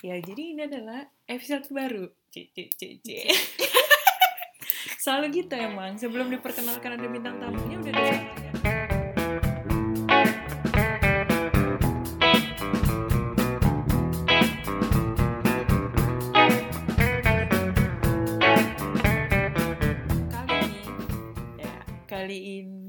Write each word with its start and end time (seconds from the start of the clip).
Ya, 0.00 0.16
jadi 0.16 0.56
ini 0.56 0.64
adalah 0.64 1.12
episode 1.28 1.68
baru. 1.68 2.08
C, 2.32 2.48
c, 2.56 2.72
c, 2.72 3.04
c. 3.04 3.28
Selalu 4.96 5.44
gitu 5.44 5.52
emang. 5.60 6.00
Sebelum 6.00 6.32
diperkenalkan 6.32 6.96
ada 6.96 7.04
bintang 7.04 7.36
tamunya 7.36 7.76
udah 7.84 7.92
ada. 7.92 8.16
Kali 20.32 20.64
ini, 20.80 20.96
ya, 21.60 21.76
kali 22.08 22.38
ini 22.64 22.79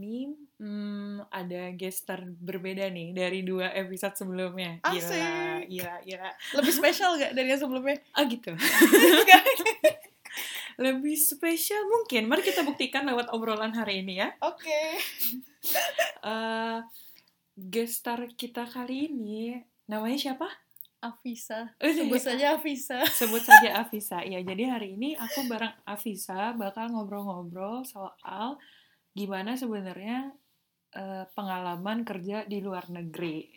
ada 1.42 1.74
gestar 1.74 2.22
berbeda 2.26 2.88
nih 2.94 3.14
dari 3.18 3.42
dua 3.42 3.74
episode 3.74 4.16
sebelumnya. 4.16 4.80
Asik. 4.86 5.68
gila, 5.68 5.96
gila. 6.06 6.30
Lebih 6.62 6.74
spesial 6.74 7.18
gak 7.18 7.32
dari 7.34 7.48
yang 7.52 7.62
sebelumnya? 7.62 7.98
Ah 8.14 8.26
gitu. 8.30 8.54
Lebih 10.86 11.16
spesial 11.20 11.84
mungkin. 11.90 12.32
Mari 12.32 12.42
kita 12.46 12.64
buktikan 12.64 13.04
lewat 13.06 13.30
obrolan 13.36 13.74
hari 13.76 14.02
ini 14.06 14.22
ya. 14.22 14.30
Oke. 14.42 14.82
Eh 16.22 16.82
gestar 17.58 18.26
kita 18.34 18.66
kali 18.66 19.12
ini 19.12 19.62
namanya 19.86 20.18
siapa? 20.18 20.48
Afisa. 21.02 21.74
Oh, 21.82 21.90
iya. 21.90 22.06
Sebut 22.06 22.22
saja 22.22 22.46
Afisa. 22.54 23.00
Sebut 23.10 23.42
saja 23.42 23.82
Afisa. 23.82 24.22
Ya, 24.22 24.38
jadi 24.46 24.70
hari 24.70 24.94
ini 24.94 25.18
aku 25.18 25.50
bareng 25.50 25.74
Afisa 25.82 26.54
bakal 26.54 26.94
ngobrol-ngobrol 26.94 27.82
soal 27.82 28.62
gimana 29.18 29.58
sebenarnya 29.58 30.30
eh, 30.92 31.24
pengalaman 31.32 32.04
kerja 32.04 32.44
di 32.44 32.60
luar 32.60 32.92
negeri. 32.92 33.48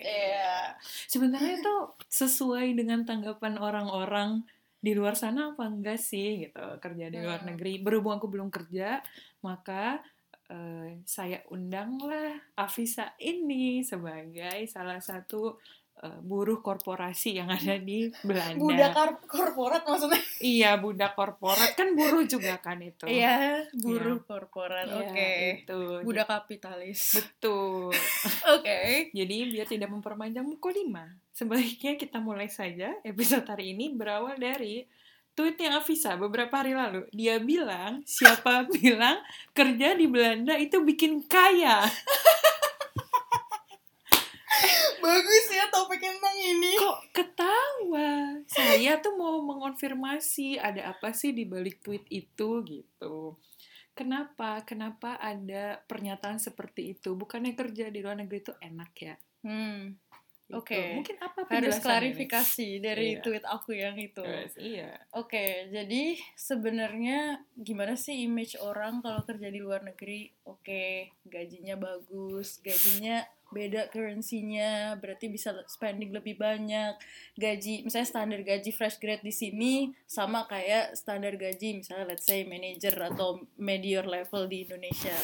Iya. 0.00 0.78
Sebenarnya 1.10 1.58
itu 1.58 1.74
sesuai 2.06 2.74
dengan 2.78 3.02
tanggapan 3.02 3.58
orang-orang 3.58 4.46
di 4.78 4.92
luar 4.92 5.16
sana 5.16 5.56
apa 5.56 5.64
enggak 5.64 5.96
sih 5.96 6.44
gitu 6.44 6.60
kerja 6.78 7.08
di 7.08 7.18
luar 7.18 7.40
Hmm. 7.42 7.56
negeri. 7.56 7.80
Berhubung 7.80 8.20
aku 8.20 8.28
belum 8.28 8.52
kerja, 8.52 9.00
maka 9.42 9.98
eh, 10.44 11.00
saya 11.08 11.40
undanglah 11.48 12.36
Afisa 12.52 13.16
ini 13.16 13.80
sebagai 13.80 14.68
salah 14.68 15.00
satu 15.00 15.56
buruh 16.20 16.60
korporasi 16.60 17.40
yang 17.40 17.48
ada 17.48 17.80
di 17.80 18.12
Belanda. 18.20 18.60
Budak 18.60 18.90
kor- 18.92 19.22
korporat 19.24 19.82
maksudnya? 19.88 20.20
Iya, 20.42 20.76
budak 20.76 21.16
korporat 21.16 21.72
kan 21.72 21.96
buruh 21.96 22.26
juga 22.28 22.60
kan 22.60 22.82
itu. 22.84 23.08
Iya, 23.08 23.64
buruh 23.72 24.20
korporat. 24.26 24.84
Iya, 24.84 25.00
Oke. 25.00 25.30
itu. 25.64 25.80
Budak 26.04 26.28
kapitalis. 26.28 27.00
Betul. 27.16 27.94
Oke. 28.58 29.08
Jadi 29.16 29.36
biar 29.48 29.64
tidak 29.64 29.88
memperpanjang 29.88 30.44
5, 30.44 30.60
sebaiknya 31.32 31.92
kita 31.96 32.18
mulai 32.20 32.52
saja 32.52 32.92
episode 33.00 33.48
hari 33.48 33.72
ini 33.72 33.96
berawal 33.96 34.36
dari 34.36 34.84
tweetnya 35.34 35.82
Afisa 35.82 36.14
beberapa 36.14 36.62
hari 36.62 36.76
lalu. 36.76 37.06
Dia 37.10 37.42
bilang, 37.42 38.04
siapa 38.06 38.66
bilang 38.76 39.18
kerja 39.50 39.96
di 39.96 40.06
Belanda 40.06 40.54
itu 40.60 40.84
bikin 40.84 41.24
kaya? 41.26 41.80
Bagus 45.04 45.44
ya 45.52 45.68
topik 45.68 46.00
tentang 46.00 46.36
ini. 46.40 46.80
Kok 46.80 47.12
ketawa? 47.12 48.40
Saya 48.48 48.96
tuh 49.04 49.20
mau 49.20 49.44
mengonfirmasi 49.44 50.56
ada 50.56 50.96
apa 50.96 51.12
sih 51.12 51.36
di 51.36 51.44
balik 51.44 51.84
tweet 51.84 52.08
itu 52.08 52.64
gitu. 52.64 53.36
Kenapa? 53.92 54.64
Kenapa 54.64 55.20
ada 55.20 55.76
pernyataan 55.84 56.40
seperti 56.40 56.96
itu? 56.96 57.12
Bukannya 57.12 57.52
kerja 57.52 57.92
di 57.92 58.00
luar 58.00 58.16
negeri 58.16 58.48
itu 58.48 58.56
enak 58.56 58.92
ya? 58.96 59.14
Hmm. 59.44 60.00
Gitu. 60.54 60.62
Oke. 60.62 60.82
Mungkin 61.02 61.16
apa 61.18 61.38
Harus 61.50 61.76
klarifikasi 61.82 62.68
dari 62.78 63.18
Iya. 63.18 63.22
tweet 63.22 63.44
aku 63.44 63.70
yang 63.74 63.98
itu. 63.98 64.22
Terus, 64.22 64.54
iya. 64.56 64.94
Oke, 65.10 65.68
jadi 65.74 66.14
sebenarnya 66.38 67.42
gimana 67.58 67.98
sih 67.98 68.22
image 68.22 68.54
orang 68.62 69.02
kalau 69.02 69.26
kerja 69.26 69.50
di 69.50 69.58
luar 69.58 69.82
negeri? 69.82 70.30
Oke, 70.46 71.10
gajinya 71.26 71.74
bagus, 71.74 72.62
gajinya 72.62 73.26
beda 73.54 73.86
currency-nya, 73.94 74.98
berarti 74.98 75.30
bisa 75.30 75.54
spending 75.70 76.10
lebih 76.10 76.34
banyak. 76.34 76.98
Gaji, 77.38 77.86
misalnya 77.86 78.08
standar 78.10 78.40
gaji 78.42 78.70
fresh 78.74 78.98
grade 78.98 79.22
di 79.22 79.30
sini 79.30 79.94
sama 80.10 80.42
kayak 80.50 80.98
standar 80.98 81.38
gaji 81.38 81.78
misalnya 81.78 82.10
let's 82.10 82.26
say 82.26 82.42
manager 82.42 82.94
atau 82.98 83.46
medior 83.54 84.10
level 84.10 84.50
di 84.50 84.66
Indonesia. 84.66 85.14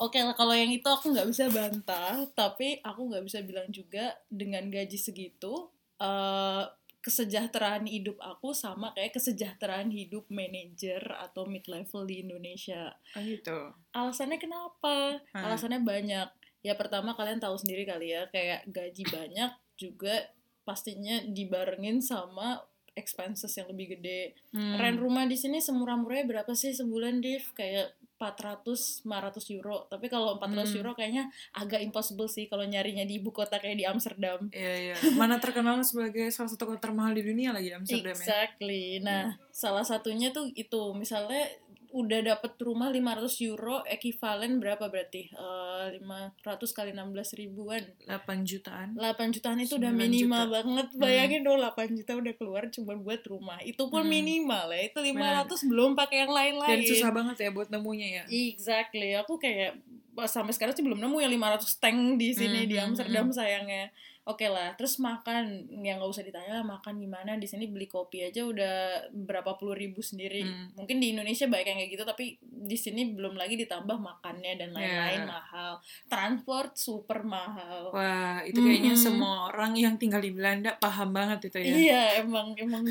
Oke 0.00 0.20
lah, 0.20 0.36
kalau 0.36 0.52
yang 0.52 0.68
itu 0.72 0.86
aku 0.86 1.12
nggak 1.12 1.28
bisa 1.28 1.48
bantah, 1.48 2.28
tapi 2.36 2.80
aku 2.84 3.08
nggak 3.08 3.24
bisa 3.24 3.38
bilang 3.42 3.68
juga 3.72 4.16
dengan 4.28 4.68
gaji 4.68 4.98
segitu, 5.00 5.72
eh 6.00 6.64
kesejahteraan 7.06 7.86
hidup 7.86 8.18
aku 8.18 8.50
sama 8.50 8.90
kayak 8.90 9.14
kesejahteraan 9.14 9.94
hidup 9.94 10.26
manajer 10.26 10.98
atau 11.22 11.46
mid 11.46 11.62
level 11.70 12.02
di 12.02 12.26
Indonesia. 12.26 12.98
Oh 13.14 13.22
gitu. 13.22 13.70
Alasannya 13.94 14.42
kenapa? 14.42 15.22
Hmm. 15.30 15.44
Alasannya 15.46 15.86
banyak. 15.86 16.28
Ya 16.66 16.74
pertama 16.74 17.14
kalian 17.14 17.38
tahu 17.38 17.54
sendiri 17.54 17.86
kali 17.86 18.10
ya, 18.10 18.26
kayak 18.34 18.66
gaji 18.66 19.06
banyak 19.06 19.54
juga 19.78 20.34
pastinya 20.66 21.22
dibarengin 21.30 22.02
sama 22.02 22.58
expenses 22.98 23.54
yang 23.54 23.70
lebih 23.70 23.94
gede. 23.94 24.34
Hmm. 24.50 24.74
Rent 24.74 24.98
rumah 24.98 25.30
di 25.30 25.38
sini 25.38 25.62
semurah-murahnya 25.62 26.26
berapa 26.26 26.52
sih 26.58 26.74
sebulan, 26.74 27.22
Div? 27.22 27.54
Kayak 27.54 27.94
400 28.16 29.04
500 29.04 29.44
euro. 29.52 29.84
Tapi 29.86 30.08
kalau 30.08 30.40
400 30.40 30.72
Hmm. 30.72 30.78
euro 30.80 30.90
kayaknya 30.96 31.28
agak 31.52 31.84
impossible 31.84 32.26
sih 32.26 32.48
kalau 32.48 32.64
nyarinya 32.64 33.04
di 33.04 33.20
ibu 33.20 33.28
kota 33.30 33.60
kayak 33.60 33.76
di 33.76 33.84
Amsterdam. 33.84 34.48
Iya, 34.50 34.74
iya. 34.92 34.96
Mana 35.14 35.36
terkenal 35.36 35.84
sebagai 35.84 36.32
salah 36.32 36.48
satu 36.48 36.64
kota 36.64 36.88
termahal 36.88 37.12
di 37.12 37.22
dunia 37.22 37.52
lagi 37.52 37.70
Amsterdam 37.70 38.16
ya. 38.16 38.24
Exactly. 38.24 39.04
Nah, 39.04 39.36
salah 39.52 39.84
satunya 39.84 40.32
tuh 40.32 40.48
itu, 40.52 40.82
misalnya 40.96 41.44
udah 41.90 42.20
dapet 42.24 42.56
rumah 42.58 42.88
500 42.88 43.38
euro, 43.44 43.82
ekivalen 43.84 44.58
berapa 44.58 44.86
berarti? 44.86 45.28
Eh, 45.28 45.86
500 45.98 46.42
kali 46.70 46.90
16 46.90 47.34
ribuan. 47.34 47.82
8 48.02 48.42
jutaan. 48.42 48.94
8 48.94 49.30
jutaan 49.30 49.58
itu 49.58 49.76
udah 49.76 49.90
9 49.90 49.98
minimal 49.98 50.44
juta. 50.44 50.54
banget. 50.56 50.86
Bayangin 50.94 51.42
dong 51.42 51.58
8 51.58 51.94
juta 51.94 52.12
udah 52.14 52.34
keluar 52.34 52.62
cuma 52.68 52.94
buat 52.94 53.22
rumah. 53.24 53.58
Itu 53.60 53.86
pun 53.86 54.02
Hmm. 54.02 54.12
minimal 54.12 54.72
ya. 54.72 54.82
Itu 54.88 54.98
500 55.00 55.60
belum 55.62 55.94
pakai 55.94 56.24
yang 56.24 56.32
lain-lain. 56.32 56.70
Dan 56.70 56.80
susah 56.84 57.10
banget 57.12 57.36
ya 57.38 57.50
buat 57.50 57.68
nemunya 57.68 58.08
ya. 58.08 58.24
Exactly. 58.26 59.14
Aku 59.14 59.36
kayak 59.36 59.78
sampai 60.24 60.50
sekarang 60.50 60.72
sih 60.72 60.80
belum 60.80 60.96
nemu 60.96 61.16
yang 61.20 61.32
500 61.32 61.76
tank 61.76 61.98
di 62.16 62.32
sini 62.32 62.64
Hmm, 62.64 62.70
di 62.72 62.76
hmm, 62.76 62.86
Amsterdam 62.88 63.26
hmm. 63.28 63.36
sayangnya. 63.36 63.84
Oke 64.26 64.50
lah, 64.50 64.74
terus 64.74 64.98
makan 64.98 65.70
yang 65.70 66.02
nggak 66.02 66.10
usah 66.10 66.26
ditanya 66.26 66.58
lah 66.58 66.66
makan 66.66 66.98
gimana 66.98 67.38
di 67.38 67.46
sini 67.46 67.70
beli 67.70 67.86
kopi 67.86 68.26
aja 68.26 68.42
udah 68.42 69.06
berapa 69.14 69.54
puluh 69.54 69.78
ribu 69.78 70.02
sendiri. 70.02 70.42
Hmm. 70.42 70.74
Mungkin 70.74 70.98
di 70.98 71.14
Indonesia 71.14 71.46
banyak 71.46 71.62
yang 71.70 71.78
kayak 71.78 71.92
gitu 71.94 72.02
tapi 72.02 72.34
di 72.42 72.74
sini 72.74 73.14
belum 73.14 73.38
lagi 73.38 73.54
ditambah 73.54 73.94
makannya 73.94 74.58
dan 74.58 74.74
lain-lain 74.74 75.22
Yeah. 75.22 75.30
mahal. 75.30 75.72
Transport 76.10 76.74
super 76.74 77.22
mahal. 77.22 77.94
Wah, 77.94 78.42
itu 78.42 78.58
kayaknya 78.58 78.98
Mhm. 78.98 79.00
semua 79.00 79.46
orang 79.46 79.78
yang 79.78 79.94
tinggal 79.94 80.18
di 80.18 80.34
Belanda 80.34 80.74
paham 80.74 81.14
banget 81.14 81.46
itu 81.46 81.62
ya. 81.62 81.74
Iya, 81.78 82.02
emang 82.26 82.58
emang 82.58 82.82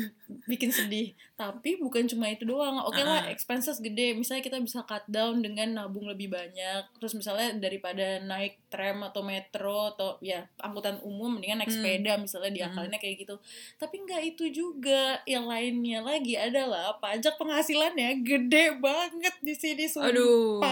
bikin 0.48 0.72
sedih. 0.72 1.12
Tapi 1.36 1.76
bukan 1.76 2.08
cuma 2.08 2.32
itu 2.32 2.48
doang. 2.48 2.80
Oke 2.80 3.04
lah, 3.04 3.22
Ah. 3.22 3.28
expenses 3.28 3.76
gede. 3.76 4.16
Misalnya 4.16 4.40
kita 4.40 4.56
bisa 4.56 4.80
cut 4.82 5.04
down 5.04 5.44
dengan 5.44 5.68
nabung 5.76 6.08
lebih 6.08 6.32
banyak. 6.32 6.88
Terus 6.96 7.12
misalnya 7.12 7.52
daripada 7.60 8.18
naik 8.18 8.56
tram 8.66 9.04
atau 9.04 9.20
metro 9.20 9.92
atau 9.92 10.16
ya 10.18 10.48
angkutan 10.56 10.96
umum 11.04 11.36
mendingan 11.36 11.60
naik 11.60 11.68
Hmm. 11.68 11.76
sepeda 11.76 12.12
misalnya 12.16 12.50
diakalinnya 12.56 12.96
kayak 12.96 13.16
gitu. 13.20 13.36
Tapi 13.76 13.94
nggak 14.00 14.22
itu 14.26 14.44
juga. 14.48 15.20
Yang 15.24 15.44
lainnya 15.44 16.00
lagi 16.00 16.34
adalah 16.34 16.96
pajak 16.96 17.36
penghasilannya 17.36 18.24
gede 18.24 18.80
banget 18.80 19.36
di 19.38 19.52
sini 19.52 19.84
sumpah. 19.84 20.08
Aduh. 20.08 20.64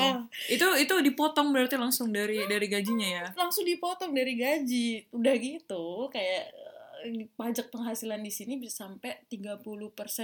Itu 0.48 0.66
itu 0.76 0.94
dipotong 1.04 1.52
berarti 1.52 1.76
langsung 1.76 2.08
dari 2.08 2.40
dari 2.44 2.66
gajinya 2.66 3.08
ya. 3.10 3.26
langsung 3.36 3.68
dipotong 3.68 4.16
dari 4.16 4.32
gaji. 4.32 5.12
Udah 5.12 5.34
gitu 5.36 6.08
kayak 6.08 6.48
pajak 7.36 7.68
penghasilan 7.68 8.20
di 8.24 8.32
sini 8.32 8.56
bisa 8.56 8.88
sampai 8.88 9.24
30% 9.28 9.60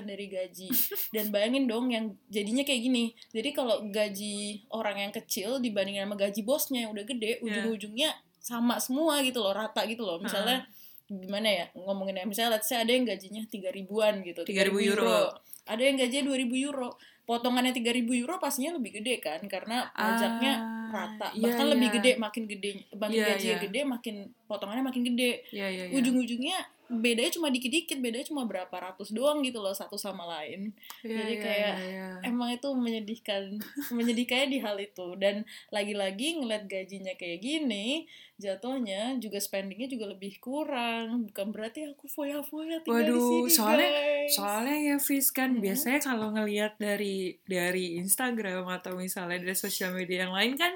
dari 0.05 0.27
gaji. 0.27 0.69
Dan 1.12 1.29
bayangin 1.29 1.69
dong 1.69 1.93
yang 1.93 2.17
jadinya 2.32 2.65
kayak 2.65 2.81
gini. 2.81 3.05
Jadi 3.31 3.50
kalau 3.53 3.85
gaji 3.88 4.65
orang 4.73 5.09
yang 5.09 5.12
kecil 5.12 5.61
dibandingin 5.61 6.09
sama 6.09 6.17
gaji 6.17 6.41
bosnya 6.43 6.88
yang 6.88 6.93
udah 6.97 7.05
gede, 7.05 7.41
ujung-ujungnya 7.44 8.17
sama 8.41 8.81
semua 8.81 9.21
gitu 9.21 9.44
loh, 9.44 9.53
rata 9.53 9.85
gitu 9.85 10.03
loh. 10.03 10.19
Misalnya 10.19 10.65
gimana 11.11 11.49
ya 11.50 11.65
ngomonginnya 11.75 12.23
misalnya 12.23 12.55
let's 12.55 12.71
say 12.71 12.79
ada 12.79 12.94
yang 12.94 13.03
gajinya 13.03 13.43
3 13.43 13.75
ribuan 13.75 14.23
gitu 14.23 14.47
3.000 14.47 14.94
euro. 14.94 15.35
ada 15.67 15.82
yang 15.82 15.99
gajinya 15.99 16.31
2000 16.31 16.67
euro 16.71 16.94
potongannya 17.31 17.71
3000 17.71 18.11
euro 18.11 18.43
pastinya 18.43 18.75
lebih 18.75 18.99
gede 18.99 19.23
kan 19.23 19.38
karena 19.47 19.87
pajaknya 19.94 20.55
Ah, 20.59 21.06
rata 21.06 21.31
iya, 21.31 21.47
bahkan 21.47 21.62
iya. 21.62 21.73
lebih 21.79 21.88
gede 21.94 22.12
makin 22.19 22.44
gede 22.50 22.71
makin 22.91 23.15
Iya, 23.15 23.27
gajinya 23.31 23.55
iya. 23.55 23.62
gede 23.62 23.81
makin 23.87 24.15
potongannya 24.50 24.82
makin 24.82 25.03
gede 25.06 25.31
Iya, 25.55 25.67
iya, 25.71 25.85
iya. 25.87 25.94
ujung-ujungnya 25.94 26.59
bedanya 26.91 27.31
cuma 27.31 27.49
dikit-dikit 27.49 27.97
bedanya 27.97 28.27
cuma 28.27 28.43
berapa 28.43 28.71
ratus 28.73 29.11
doang 29.11 29.41
gitu 29.41 29.59
loh 29.59 29.71
satu 29.71 29.95
sama 29.95 30.27
lain 30.29 30.75
Iya, 31.01 31.17
Jadi 31.17 31.33
iya, 31.33 31.41
kayak 31.41 31.75
iya, 31.77 31.87
iya. 31.87 32.09
emang 32.27 32.51
itu 32.51 32.67
menyedihkan 32.69 33.43
menyedihkannya 33.97 34.49
di 34.49 34.59
hal 34.59 34.77
itu 34.77 35.15
dan 35.15 35.43
lagi-lagi 35.71 36.37
ngeliat 36.37 36.67
gajinya 36.67 37.15
kayak 37.15 37.39
gini 37.39 38.11
jatuhnya 38.37 39.15
juga 39.17 39.37
spendingnya 39.37 39.87
juga 39.87 40.09
lebih 40.09 40.41
kurang 40.41 41.29
bukan 41.29 41.47
berarti 41.51 41.87
aku 41.87 42.09
foya-foya 42.09 42.81
tinggal 42.81 43.05
di 43.05 43.13
Waduh, 43.13 43.47
sini 43.47 43.53
soalnya- 43.53 43.93
guys. 43.93 44.33
Soalnya 44.33 44.77
ya 44.81 44.97
Fis 44.99 45.29
kan 45.29 45.51
Mhm. 45.53 45.61
biasanya 45.61 46.01
kalau 46.01 46.29
ngelihat 46.31 46.75
dari 46.77 47.17
dari 47.45 47.99
Instagram 47.99 48.65
atau 48.67 48.97
misalnya 48.97 49.39
dari 49.39 49.55
sosial 49.55 49.93
media 49.93 50.25
yang 50.25 50.33
lain 50.33 50.55
kan 50.55 50.73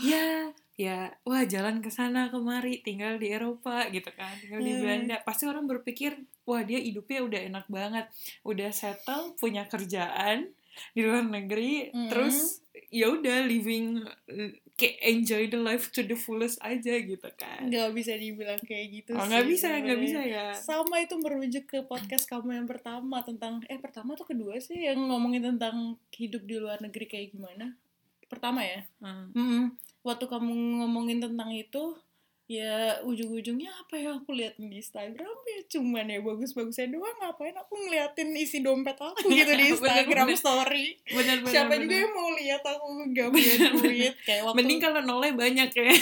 ya 0.00 0.50
ya 0.74 0.98
wah 1.22 1.42
jalan 1.44 1.78
ke 1.78 1.88
sana 1.88 2.28
kemari 2.28 2.80
tinggal 2.80 3.14
di 3.14 3.30
Eropa 3.30 3.86
gitu 3.88 4.10
kan 4.10 4.34
tinggal 4.36 4.58
di 4.58 4.70
Hmm. 4.70 4.80
Belanda 4.80 5.16
pasti 5.22 5.44
orang 5.44 5.64
berpikir 5.64 6.16
wah 6.42 6.60
dia 6.60 6.78
hidupnya 6.78 7.20
udah 7.20 7.40
enak 7.44 7.66
banget 7.68 8.06
udah 8.42 8.70
settle 8.70 9.34
punya 9.36 9.64
kerjaan 9.64 10.50
di 10.90 11.00
luar 11.00 11.22
negeri 11.22 11.88
Mhm. 11.88 12.10
terus 12.10 12.58
ya 12.90 13.06
udah 13.06 13.42
living 13.44 14.02
eh, 14.26 14.50
kayak 14.74 14.98
enjoy 15.00 15.46
the 15.46 15.54
life 15.56 15.88
to 15.88 16.02
the 16.02 16.14
fullest 16.16 16.58
aja 16.60 16.98
gitu 16.98 17.28
kan 17.32 17.62
nggak 17.64 17.94
bisa 17.94 18.18
dibilang 18.18 18.58
kayak 18.60 18.86
gitu 18.92 19.14
oh 19.14 19.22
sih 19.22 19.30
nggak 19.30 19.46
bisa 19.46 19.68
nggak 19.78 20.00
bisa 20.00 20.20
ya 20.20 20.50
sama 20.52 20.98
itu 20.98 21.14
merujuk 21.14 21.64
ke 21.64 21.78
podcast 21.84 22.26
kamu 22.26 22.50
yang 22.56 22.66
pertama 22.66 23.22
tentang 23.22 23.62
eh 23.64 23.78
pertama 23.78 24.12
atau 24.12 24.26
kedua 24.26 24.58
sih 24.58 24.74
yang 24.80 24.98
ngomongin 24.98 25.46
tentang 25.48 25.94
hidup 26.10 26.42
di 26.42 26.58
luar 26.58 26.82
negeri 26.82 27.06
kayak 27.06 27.30
gimana 27.30 27.78
pertama 28.26 28.58
ya 28.60 28.82
Hmm. 28.98 29.30
Mm-mm. 29.30 29.64
Waktu 30.04 30.24
kamu 30.28 30.52
ngomongin 30.84 31.18
tentang 31.24 31.48
itu 31.50 31.96
ya 32.44 33.00
ujung-ujungnya 33.00 33.72
apa 33.72 33.96
yang 33.96 34.20
aku 34.20 34.36
lihat 34.36 34.60
di 34.60 34.76
Instagram 34.76 35.32
ya 35.48 35.58
cuman 35.64 36.12
ya 36.12 36.20
bagus-bagusnya 36.20 36.92
doang 36.92 37.16
ngapain 37.16 37.56
aku 37.56 37.72
ngeliatin 37.72 38.36
isi 38.36 38.60
dompet 38.60 39.00
aku 39.00 39.32
gitu 39.32 39.48
di 39.48 39.64
Bener, 39.72 39.72
Instagram 39.72 40.28
bener. 40.28 40.36
story? 40.36 40.86
Bener 41.08 41.40
bener 41.40 41.48
siapa 41.56 41.72
bener. 41.72 41.82
juga 41.88 41.96
yang 42.04 42.12
mau 42.12 42.30
lihat 42.36 42.62
aku 42.68 42.84
gak 43.16 43.28
punya 43.32 43.54
duit? 43.80 44.14
Kayak 44.28 44.42
waktu 44.44 44.56
mending 44.60 44.80
kalau 44.84 45.00
nolnya 45.00 45.32
banyak 45.32 45.70
ya. 45.72 45.88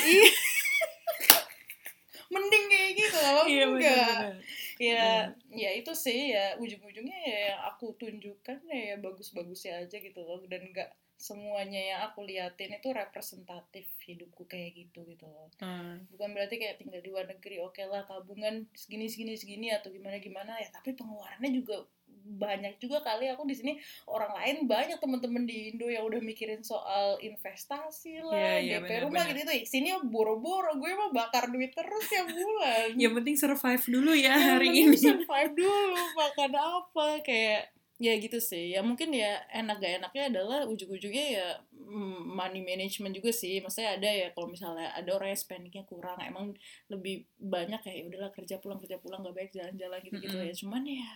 Mending 2.33 2.65
kayak 2.65 2.91
gitu 2.97 3.17
kalau 3.23 3.43
iya 3.47 3.65
enggak. 3.71 3.95
Bener-bener 3.95 4.37
ya 4.83 5.31
ya 5.55 5.71
itu 5.79 5.93
sih 5.95 6.35
ya 6.35 6.59
ujung-ujungnya 6.59 7.19
ya 7.23 7.39
yang 7.55 7.61
aku 7.71 7.95
tunjukkan 8.03 8.59
ya, 8.67 8.81
ya 8.91 8.97
bagus-bagusnya 8.99 9.87
aja 9.87 9.97
gitu 10.03 10.21
loh 10.27 10.43
dan 10.51 10.67
nggak 10.75 10.91
semuanya 11.23 11.79
yang 11.79 12.01
aku 12.03 12.27
liatin 12.27 12.75
itu 12.75 12.91
representatif 12.91 13.87
hidupku 14.03 14.43
kayak 14.45 14.75
gitu 14.75 15.07
gitu 15.07 15.23
loh. 15.25 15.47
Hmm. 15.57 16.03
bukan 16.11 16.35
berarti 16.35 16.59
kayak 16.59 16.77
tinggal 16.77 16.99
di 16.99 17.09
luar 17.09 17.25
negeri 17.25 17.57
oke 17.59 17.79
lah 17.85 18.03
tabungan 18.03 18.67
segini 18.75 19.07
segini 19.07 19.39
segini 19.39 19.71
atau 19.71 19.89
gimana 19.89 20.19
gimana 20.19 20.59
ya 20.59 20.67
tapi 20.69 20.93
pengeluarannya 20.93 21.53
juga 21.53 21.87
banyak 22.23 22.79
juga 22.79 23.03
kali. 23.03 23.27
Aku 23.29 23.43
di 23.43 23.51
sini 23.51 23.73
orang 24.07 24.31
lain 24.33 24.57
banyak 24.65 24.95
temen-temen 24.97 25.43
di 25.43 25.75
Indo 25.75 25.91
yang 25.91 26.07
udah 26.07 26.23
mikirin 26.23 26.63
soal 26.63 27.19
investasi 27.19 28.23
lah 28.23 28.39
Iya, 28.39 28.55
iya, 28.59 28.79
DP 28.79 28.91
rumah 29.03 29.27
benar-benar. 29.27 29.43
gitu. 29.43 29.51
Gitu 29.59 29.67
sini 29.69 29.89
boro-boro 30.07 30.79
gue 30.79 30.87
mah 30.93 31.11
bakar 31.11 31.51
duit 31.51 31.75
terus 31.75 32.07
ya 32.09 32.23
bulan. 32.23 32.95
Yang 33.03 33.13
penting 33.19 33.37
survive 33.37 33.85
dulu 33.89 34.13
ya 34.15 34.31
Ya, 34.33 34.55
hari 34.55 34.69
ini. 34.71 34.95
survive 34.95 35.53
dulu 35.53 35.99
makan 36.15 36.53
apa 36.55 37.07
kayak 37.21 37.75
ya 38.03 38.13
gitu 38.19 38.39
sih. 38.43 38.75
Ya 38.75 38.81
mungkin 38.83 39.15
ya 39.15 39.31
enak 39.55 39.77
gak 39.79 39.93
enaknya 40.03 40.23
adalah 40.35 40.59
ujung-ujungnya 40.67 41.27
ya 41.39 41.47
mm, 41.71 42.35
money 42.39 42.61
management 42.67 43.15
juga 43.15 43.31
sih. 43.31 43.63
Maksudnya 43.63 43.91
ada 43.99 44.11
ya 44.11 44.27
kalau 44.35 44.49
misalnya 44.51 44.91
ada 44.99 45.11
orang 45.17 45.31
yang 45.33 45.41
spendingnya 45.41 45.85
kurang 45.87 46.19
emang 46.21 46.47
lebih 46.91 47.15
banyak 47.39 47.79
kayak 47.85 47.97
ya 48.01 48.05
udahlah 48.11 48.31
kerja 48.35 48.55
pulang 48.59 48.79
kerja 48.83 48.99
pulang 48.99 49.23
gak 49.23 49.37
baik 49.39 49.51
jalan-jalan 49.55 50.01
gitu-gitu 50.03 50.37
Mm-mm. 50.37 50.49
ya. 50.51 50.55
Cuman 50.59 50.83
ya 50.85 51.11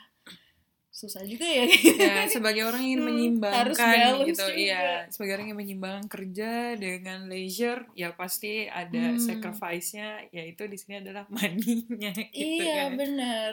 susah 0.96 1.28
juga 1.28 1.44
ya. 1.44 1.64
Ya 1.92 2.24
sebagai 2.24 2.64
orang 2.64 2.80
yang 2.80 3.04
Hmm, 3.04 3.08
harus 3.52 3.76
menyimbangkan 3.76 3.76
balance 3.76 4.28
gitu 4.32 4.44
juga. 4.48 4.56
iya. 4.56 4.82
Sebagai 5.12 5.32
orang 5.36 5.46
yang 5.52 5.58
menyimbangkan 5.60 6.06
kerja 6.08 6.50
dengan 6.72 7.28
leisure 7.28 7.84
ya 7.92 8.16
pasti 8.16 8.64
ada 8.64 9.12
Hmm. 9.12 9.20
sacrifice-nya 9.20 10.24
yaitu 10.32 10.64
di 10.64 10.76
sini 10.80 11.04
adalah 11.04 11.28
money-nya 11.34 12.16
gitu 12.32 12.64
iya 12.64 12.88
kan. 12.88 12.96
bener 12.96 13.52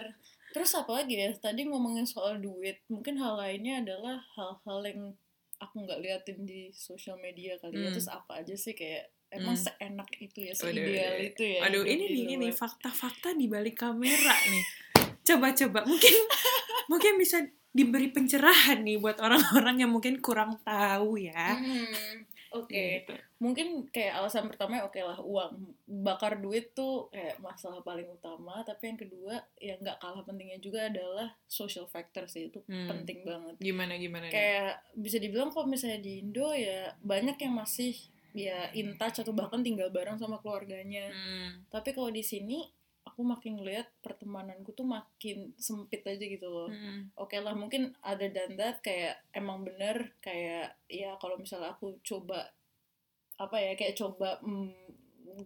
terus 0.53 0.71
apa 0.71 1.01
lagi 1.01 1.17
ya 1.17 1.33
tadi 1.33 1.65
ngomongin 1.65 2.05
soal 2.05 2.37
duit 2.37 2.77
mungkin 2.85 3.17
hal 3.17 3.35
lainnya 3.35 3.81
adalah 3.81 4.21
hal-hal 4.37 4.79
yang 4.85 5.01
aku 5.57 5.81
nggak 5.81 5.99
liatin 5.99 6.43
di 6.43 6.69
sosial 6.69 7.17
media 7.17 7.57
kali 7.57 7.79
ya 7.79 7.89
Hmm. 7.89 7.95
terus 7.95 8.07
apa 8.07 8.39
aja 8.39 8.53
sih 8.53 8.71
kayak 8.71 9.09
emang 9.29 9.57
Hmm. 9.57 9.65
seenak 9.65 10.09
itu 10.19 10.45
ya 10.45 10.53
seideal 10.53 11.15
itu 11.17 11.43
ya 11.57 11.65
Aduh, 11.65 11.81
ini 11.81 12.05
nih 12.05 12.37
ini 12.37 12.47
fakta-fakta 12.49 13.33
di 13.33 13.49
balik 13.49 13.81
kamera 13.81 14.35
nih. 14.45 14.65
Coba-coba 15.23 15.81
mungkin 15.83 16.13
mungkin 16.91 17.13
bisa 17.17 17.41
diberi 17.71 18.13
pencerahan 18.13 18.85
nih 18.85 19.01
buat 19.01 19.17
orang-orang 19.17 19.81
yang 19.81 19.89
mungkin 19.89 20.21
kurang 20.21 20.61
tahu 20.61 21.17
ya. 21.17 21.57
Hmm, 21.57 22.29
Oke, 22.53 23.01
Gitu. 23.01 23.13
mungkin 23.37 23.67
kayak 23.89 24.13
alasan 24.15 24.45
pertama 24.45 24.79
oke 24.81 24.95
lah 24.95 25.17
uang 25.17 25.53
bakar 25.85 26.37
duit 26.37 26.71
tuh 26.71 27.09
kayak 27.09 27.37
masalah 27.39 27.81
paling 27.81 28.05
utama, 28.05 28.61
tapi 28.61 28.87
yang 28.87 28.99
kedua 28.99 29.33
yang 29.57 29.77
nggak 29.77 29.97
kalah 29.97 30.21
pentingnya 30.21 30.57
juga 30.57 30.87
adalah 30.87 31.33
social 31.45 31.85
factor 31.85 32.23
sih 32.25 32.47
itu 32.47 32.61
Hmm. 32.63 32.87
penting 32.87 33.21
banget. 33.23 33.55
Gimana 33.57 33.97
gimana 33.97 34.25
nih? 34.25 34.33
kayak 34.33 34.71
bisa 34.93 35.17
dibilang 35.17 35.49
kalau 35.49 35.65
misalnya 35.65 35.97
di 35.97 36.19
Indo 36.19 36.49
ya 36.49 36.93
banyak 36.99 37.35
yang 37.37 37.53
masih 37.53 37.97
ya 38.31 38.69
in 38.71 38.95
touch 38.95 39.19
atau 39.19 39.29
bahkan 39.31 39.61
tinggal 39.61 39.89
bareng 39.89 40.17
sama 40.17 40.37
keluarganya. 40.37 41.05
Hmm. 41.07 41.65
Tapi 41.67 41.89
kalau 41.91 42.09
di 42.09 42.21
sini 42.21 42.65
aku 43.13 43.21
makin 43.21 43.61
ngeliat 43.61 43.85
pertemananku 44.01 44.73
tuh 44.73 44.83
makin 44.83 45.53
sempit 45.55 46.01
aja 46.01 46.17
gitu 46.19 46.49
loh. 46.49 46.65
Hmm. 46.67 47.13
Oke 47.13 47.37
lah 47.37 47.53
mungkin 47.53 47.93
other 48.01 48.33
than 48.33 48.57
that 48.57 48.81
kayak 48.81 49.21
emang 49.31 49.61
bener 49.61 50.17
kayak 50.17 50.73
ya 50.89 51.13
kalau 51.21 51.37
misalnya 51.37 51.77
aku 51.77 52.01
coba 52.01 52.49
apa 53.37 53.57
ya 53.61 53.77
kayak 53.77 53.93
coba 53.93 54.41
mm, 54.41 54.73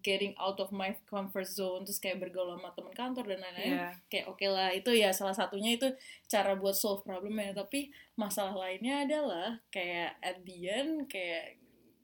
getting 0.03 0.35
out 0.35 0.59
of 0.59 0.71
my 0.71 0.91
comfort 1.07 1.47
zone 1.47 1.87
terus 1.87 1.99
kayak 1.99 2.19
bergaul 2.19 2.51
sama 2.55 2.75
teman 2.75 2.91
kantor 2.91 3.23
dan 3.27 3.39
lain-lain 3.39 3.71
Iya. 3.79 3.89
kayak 4.11 4.25
oke 4.27 4.47
lah 4.47 4.69
itu 4.75 4.91
ya 4.91 5.15
salah 5.15 5.31
satunya 5.31 5.79
itu 5.79 5.87
cara 6.27 6.59
buat 6.59 6.75
solve 6.75 7.07
problemnya 7.07 7.55
tapi 7.55 7.87
masalah 8.19 8.51
lainnya 8.55 9.07
adalah 9.07 9.63
kayak 9.71 10.19
at 10.19 10.43
the 10.43 10.67
end 10.67 11.07
kayak 11.07 11.55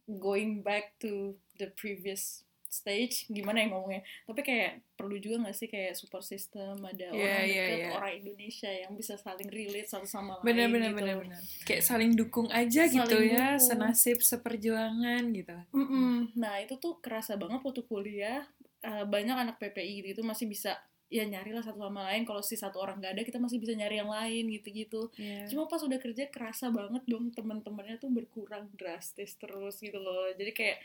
going 0.08 0.64
back 0.64 0.96
to 1.00 1.36
the 1.60 1.68
previous 1.76 2.48
stage 2.74 3.30
gimana 3.30 3.62
ya 3.62 3.68
ngomongnya 3.68 4.02
tapi 4.24 4.42
kayak 4.42 4.72
perlu 4.94 5.16
juga 5.16 5.36
nggak 5.40 5.54
sih 5.54 5.68
kayak 5.68 5.94
support 5.94 6.24
system 6.24 6.82
ada 6.82 7.08
Iya, 7.08 7.14
orang 7.14 7.46
iya, 7.46 7.64
dekat 7.64 7.78
iya. 7.78 7.90
orang 7.94 8.14
Indonesia 8.18 8.72
yang 8.74 8.92
bisa 8.94 9.14
saling 9.16 9.48
relate 9.48 9.86
satu 9.86 10.04
sama 10.06 10.34
lain 10.36 10.46
Bener 10.46 10.68
bener 10.68 10.90
gitu. 10.90 11.00
bener 11.00 11.16
bener. 11.20 11.42
Kayak 11.64 11.84
saling 11.84 12.12
dukung 12.14 12.48
aja 12.50 12.82
Saling 12.84 12.98
gitu 12.98 13.18
ya, 13.22 13.48
dukung. 13.54 13.62
senasib 13.64 14.18
seperjuangan 14.20 15.24
gitu. 15.32 15.56
Mm-mm. 15.72 16.34
Nah 16.34 16.58
itu 16.58 16.76
tuh 16.76 16.98
kerasa 16.98 17.36
banget 17.36 17.62
waktu 17.62 17.84
kuliah 17.84 18.42
eh, 18.82 19.06
banyak 19.06 19.36
anak 19.36 19.56
PPI 19.58 20.02
gitu 20.06 20.22
masih 20.22 20.46
bisa 20.46 20.76
ya 21.08 21.22
nyari 21.24 21.54
lah 21.54 21.62
satu 21.62 21.78
sama 21.80 22.10
lain 22.10 22.26
kalau 22.26 22.42
si 22.42 22.54
satu 22.54 22.80
orang 22.80 22.98
gak 22.98 23.14
ada 23.14 23.22
kita 23.22 23.38
masih 23.38 23.58
bisa 23.58 23.72
nyari 23.72 23.96
yang 23.96 24.10
lain 24.10 24.50
gitu-gitu 24.52 25.14
Iya. 25.14 25.46
cuma 25.46 25.68
pas 25.68 25.78
udah 25.78 25.96
kerja 25.96 26.26
kerasa 26.28 26.68
banget 26.70 27.06
dong 27.06 27.30
teman-temannya 27.30 27.96
tuh 27.96 28.10
berkurang 28.10 28.66
drastis 28.74 29.38
terus 29.38 29.78
gitu 29.78 29.94
loh 29.96 30.34
jadi 30.34 30.50
kayak 30.52 30.78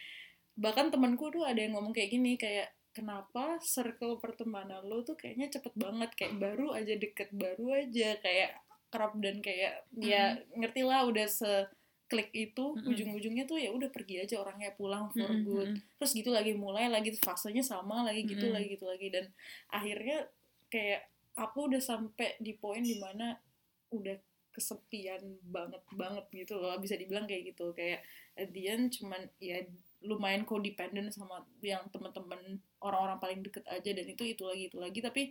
bahkan 0.58 0.90
temanku 0.90 1.30
tuh 1.30 1.46
ada 1.46 1.62
yang 1.62 1.78
ngomong 1.78 1.94
kayak 1.94 2.10
gini 2.10 2.34
kayak 2.34 2.74
kenapa 2.90 3.62
circle 3.62 4.18
pertemanan 4.18 4.82
lo 4.82 5.06
tuh 5.06 5.14
kayaknya 5.14 5.46
cepet 5.54 5.70
banget 5.78 6.10
kayak 6.18 6.34
baru 6.42 6.74
aja 6.74 6.98
deket 6.98 7.30
baru 7.30 7.78
aja 7.78 8.18
kayak 8.18 8.58
kerap 8.90 9.14
dan 9.22 9.38
kayak 9.38 9.86
ya 9.94 10.34
ngerti 10.58 10.82
lah 10.82 11.06
udah 11.06 11.28
se 11.30 11.70
klik 12.08 12.32
itu 12.32 12.72
Mm-mm. 12.72 12.88
ujung-ujungnya 12.88 13.44
tuh 13.44 13.60
ya 13.60 13.68
udah 13.68 13.92
pergi 13.92 14.24
aja 14.24 14.40
orangnya 14.40 14.72
pulang 14.74 15.12
for 15.12 15.28
Mm-mm, 15.28 15.44
good 15.44 15.70
mm-mm. 15.76 15.96
terus 16.00 16.12
gitu 16.16 16.32
lagi 16.32 16.56
mulai 16.56 16.88
lagi 16.88 17.12
fasenya 17.14 17.60
sama 17.60 18.00
lagi 18.00 18.24
gitu 18.24 18.48
Mm-mm. 18.48 18.56
lagi 18.56 18.66
gitu 18.74 18.88
lagi 18.88 19.08
dan 19.12 19.24
akhirnya 19.68 20.24
kayak 20.72 21.04
aku 21.36 21.68
udah 21.68 21.78
sampai 21.84 22.34
di 22.40 22.56
poin 22.56 22.80
di 22.80 22.96
mana 22.96 23.36
udah 23.92 24.16
kesepian 24.56 25.22
banget 25.44 25.84
banget 25.94 26.24
gitu 26.32 26.58
loh 26.58 26.74
bisa 26.80 26.96
dibilang 26.96 27.28
kayak 27.28 27.54
gitu 27.54 27.70
kayak 27.76 28.02
at 28.34 28.50
the 28.56 28.66
end 28.66 28.90
cuman 28.90 29.28
ya 29.38 29.62
lumayan 30.00 30.46
codependent 30.46 31.10
sama 31.10 31.42
yang 31.60 31.82
teman-teman 31.90 32.38
orang-orang 32.78 33.18
paling 33.18 33.40
deket 33.42 33.64
aja 33.66 33.90
dan 33.90 34.06
itu 34.06 34.22
itu 34.22 34.42
lagi 34.42 34.64
itu 34.66 34.78
lagi 34.78 35.00
tapi 35.00 35.22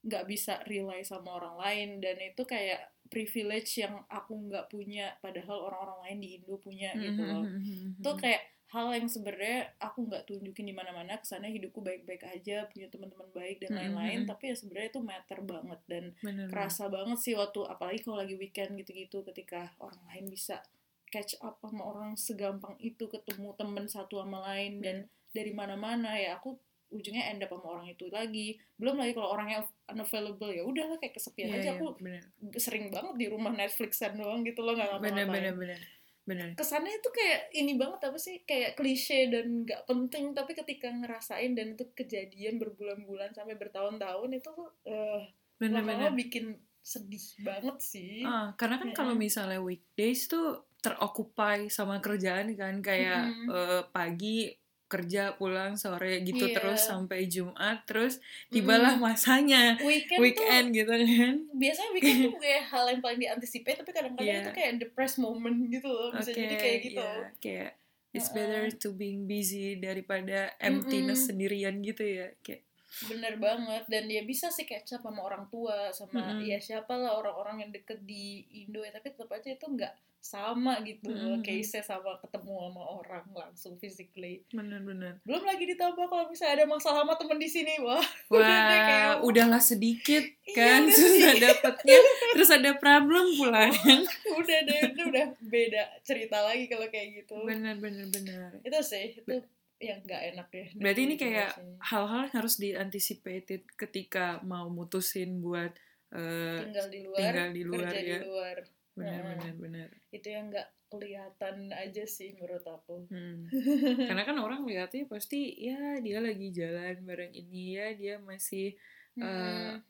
nggak 0.00 0.24
bisa 0.24 0.58
rely 0.64 1.04
sama 1.04 1.36
orang 1.36 1.56
lain 1.56 1.88
dan 2.00 2.16
itu 2.18 2.42
kayak 2.42 2.80
privilege 3.06 3.76
yang 3.76 4.00
aku 4.08 4.32
nggak 4.48 4.66
punya 4.66 5.12
padahal 5.20 5.68
orang-orang 5.68 5.98
lain 6.08 6.18
di 6.18 6.28
Indo 6.40 6.56
punya 6.56 6.90
gitu 6.96 7.20
loh 7.20 7.44
Mhm. 7.44 8.00
itu 8.00 8.10
kayak 8.16 8.40
hal 8.70 8.86
yang 8.94 9.10
sebenarnya 9.10 9.74
aku 9.78 10.06
nggak 10.06 10.24
tunjukin 10.24 10.62
di 10.62 10.72
mana-mana 10.72 11.18
ke 11.18 11.26
sana 11.26 11.50
hidupku 11.50 11.82
baik-baik 11.82 12.22
aja 12.24 12.70
punya 12.70 12.86
teman-teman 12.86 13.26
baik 13.30 13.58
dan 13.60 13.74
lain-lain 13.76 14.18
tapi 14.24 14.48
ya 14.48 14.54
sebenarnya 14.54 14.88
itu 14.88 15.00
matter 15.02 15.38
banget 15.42 15.80
dan 15.84 16.04
Bener, 16.16 16.46
bener. 16.46 16.48
kerasa 16.48 16.86
banget 16.86 17.18
sih 17.18 17.34
waktu 17.34 17.60
apalagi 17.66 17.98
kalau 18.00 18.22
lagi 18.22 18.34
weekend 18.34 18.78
gitu-gitu 18.78 19.26
ketika 19.26 19.74
orang 19.78 19.98
lain 20.08 20.30
bisa 20.30 20.62
catch 21.10 21.34
up 21.40 21.58
sama 21.58 21.82
orang 21.84 22.14
segampang 22.14 22.78
itu 22.78 23.04
ketemu 23.04 23.52
temen 23.54 23.84
satu 23.84 24.22
sama 24.22 24.40
lain 24.46 24.78
dan 24.80 24.96
dari 25.30 25.50
mana-mana 25.50 26.14
ya 26.14 26.38
aku 26.38 26.54
ujungnya 26.90 27.30
end 27.30 27.38
up 27.40 27.50
sama 27.50 27.66
orang 27.72 27.86
itu 27.88 28.06
lagi. 28.08 28.58
Belum 28.74 28.98
lagi 28.98 29.14
kalau 29.14 29.30
orangnya 29.30 29.62
unavailable 29.86 30.50
ya 30.50 30.62
udahlah 30.62 30.98
kayak 30.98 31.14
kesepian 31.14 31.46
Iya, 31.46 31.54
aja. 31.54 31.62
iya, 31.62 31.72
aku 31.76 31.86
bener. 31.98 32.22
sering 32.56 32.90
banget 32.90 33.14
di 33.14 33.26
rumah 33.26 33.52
Netflixan 33.52 34.14
doang 34.14 34.42
gitu 34.42 34.62
loh 34.62 34.74
nggak 34.74 34.98
bener 34.98 35.26
ngapa-ngapain. 35.26 35.30
bener 35.30 35.54
bener 35.54 35.80
bener. 36.20 36.48
Kesannya 36.54 36.94
itu 36.94 37.08
kayak 37.10 37.40
ini 37.52 37.72
banget 37.74 38.00
apa 38.06 38.14
sih 38.14 38.42
kayak 38.42 38.74
klise 38.74 39.26
dan 39.26 39.62
nggak 39.62 39.82
penting. 39.84 40.30
Tapi 40.30 40.52
ketika 40.52 40.90
ngerasain 40.90 41.54
dan 41.54 41.74
itu 41.74 41.86
kejadian 41.92 42.58
berbulan-bulan 42.58 43.34
sampai 43.34 43.54
bertahun-tahun 43.54 44.30
itu 44.32 44.50
eh 44.84 45.30
bener 45.58 45.82
bener. 45.82 45.94
lama-lama 45.94 46.14
bikin 46.16 46.54
sedih 46.80 47.22
banget 47.40 47.76
sih. 47.78 48.22
Ah, 48.22 48.50
karena 48.54 48.78
kan 48.78 48.90
kalau 48.90 49.14
Mm-mm. 49.14 49.26
misalnya 49.26 49.60
weekdays 49.60 50.26
tuh 50.26 50.64
terokupai 50.80 51.68
sama 51.68 52.00
kerjaan 52.00 52.52
kan 52.54 52.80
kayak 52.80 53.28
Mm-mm. 53.28 53.48
eh, 53.48 53.82
pagi 53.88 54.52
kerja 54.90 55.38
pulang 55.38 55.78
sore 55.78 56.18
gitu 56.20 56.50
Iya. 56.50 56.58
terus 56.58 56.82
sampai 56.82 57.30
Jumat 57.30 57.86
terus 57.86 58.18
tibalah 58.50 58.98
masanya 58.98 59.78
weekend, 59.78 60.18
weekend 60.18 60.66
gitu 60.74 60.90
kan 60.90 61.00
tuh 61.38 61.54
biasanya 61.54 61.90
weekend 61.94 62.18
tuh 62.26 62.34
kayak 62.36 62.62
hal 62.66 62.84
yang 62.90 62.98
paling 62.98 63.20
diantisipasi 63.20 63.76
tapi 63.78 63.90
kadang-kadang 63.94 64.26
Iya. 64.26 64.42
itu 64.42 64.50
kayak 64.50 64.72
depressed 64.82 65.22
moment 65.22 65.54
gitu 65.70 65.86
loh 65.86 66.10
bisa 66.10 66.34
jadi 66.34 66.54
kayak 66.58 66.78
gitu 66.82 66.98
iya, 66.98 67.22
kayak 67.38 67.70
it's 68.10 68.34
better 68.34 68.66
to 68.74 68.90
being 68.90 69.30
busy 69.30 69.78
daripada 69.78 70.50
emptiness 70.58 71.22
Mm-mm. 71.22 71.28
sendirian 71.38 71.78
gitu 71.80 72.02
ya 72.02 72.34
kayak 72.42 72.66
bener 73.02 73.34
banget 73.36 73.86
dan 73.86 74.04
dia 74.04 74.22
bisa 74.22 74.48
sih 74.48 74.64
catch 74.64 74.92
up 74.92 75.02
sama 75.02 75.22
orang 75.22 75.46
tua 75.46 75.88
sama 75.90 76.34
Mm-mm. 76.34 76.42
ya 76.42 76.58
siapa 76.58 76.90
lah 76.92 77.14
orang-orang 77.14 77.62
yang 77.62 77.70
deket 77.70 78.02
di 78.02 78.24
Indo 78.60 78.80
ya 78.80 78.90
tapi 78.90 79.10
tetap 79.10 79.30
aja 79.30 79.46
itu 79.48 79.62
nggak 79.64 79.90
sama 80.20 80.84
gitu 80.84 81.08
loh 81.08 81.32
Mm-mm. 81.32 81.40
case 81.40 81.80
sama 81.80 82.12
ketemu 82.20 82.52
sama 82.52 82.82
orang 82.84 83.24
langsung 83.32 83.80
physically. 83.80 84.44
Bener-bener 84.52 85.16
belum 85.24 85.40
lagi 85.40 85.64
ditambah 85.64 86.04
kalau 86.04 86.28
misalnya 86.28 86.60
ada 86.60 86.66
masalah 86.68 87.00
sama 87.00 87.16
temen 87.16 87.40
di 87.40 87.48
sini 87.48 87.80
wah. 87.80 88.04
Wah 88.28 88.44
kayak- 88.44 89.24
udahlah 89.24 89.56
sedikit 89.56 90.20
Iya, 90.44 90.52
kan 90.52 90.80
udah 90.84 90.92
susah 90.92 91.32
dapetnya 91.40 91.98
terus 92.36 92.50
ada 92.50 92.70
problem 92.76 93.24
pula. 93.32 93.64
Kan 93.80 94.04
udah 94.28 94.58
deh 94.60 94.80
itu 94.92 95.02
udah 95.08 95.26
beda 95.40 95.82
cerita 96.02 96.36
lagi 96.42 96.66
kalau 96.66 96.84
kayak 96.86 97.24
gitu. 97.24 97.40
Bener 97.40 97.80
bener 97.80 98.04
bener. 98.12 98.60
Itu 98.60 98.76
sih 98.82 99.16
itu 99.16 99.40
yang 99.80 99.98
nggak 100.04 100.22
enak 100.30 100.48
ya 100.52 100.66
Berarti 100.76 101.00
ini 101.02 101.16
kayak 101.16 101.50
hal-hal 101.82 102.28
yang 102.28 102.36
harus 102.36 102.60
dianticipated 102.60 103.64
ketika 103.74 104.38
mau 104.44 104.68
mutusin 104.68 105.40
buat 105.40 105.72
eh, 106.12 106.60
tinggal 106.60 106.86
di 106.86 107.00
luar 107.00 107.18
tinggal 107.18 107.48
di 107.50 107.62
luar 107.64 107.80
kerja 107.88 108.00
ya. 108.04 108.18
di 108.20 108.28
luar 108.28 108.56
benar 108.90 109.16
Heeh. 109.16 109.28
benar 109.32 109.52
benar. 109.56 109.88
itu 110.10 110.28
yang 110.28 110.44
nggak 110.50 110.68
kelihatan 110.90 111.56
aja 111.70 112.04
sih 112.04 112.34
menurut 112.34 112.66
aku 112.66 113.06
Hmm. 113.08 113.46
Karena 114.10 114.22
kan 114.22 114.36
orang 114.36 114.66
lihatnya 114.66 115.06
pasti 115.06 115.54
ya 115.56 115.96
dia 115.98 116.18
lagi 116.20 116.50
jalan 116.50 117.00
bareng 117.00 117.32
ini 117.32 117.78
ya 117.78 117.86
dia 117.94 118.14
masih 118.18 118.74
eh, 119.16 119.22
Mm-mm. 119.22 119.80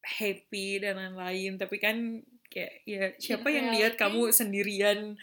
happy 0.00 0.80
dan 0.80 0.96
lain-lain 0.96 1.54
tapi 1.54 1.76
kan 1.76 1.96
kayak 2.50 2.74
ya 2.82 3.04
siapa 3.14 3.46
In 3.46 3.54
yang 3.54 3.66
lihat 3.76 3.94
kamu 3.94 4.32
sendirian 4.32 5.14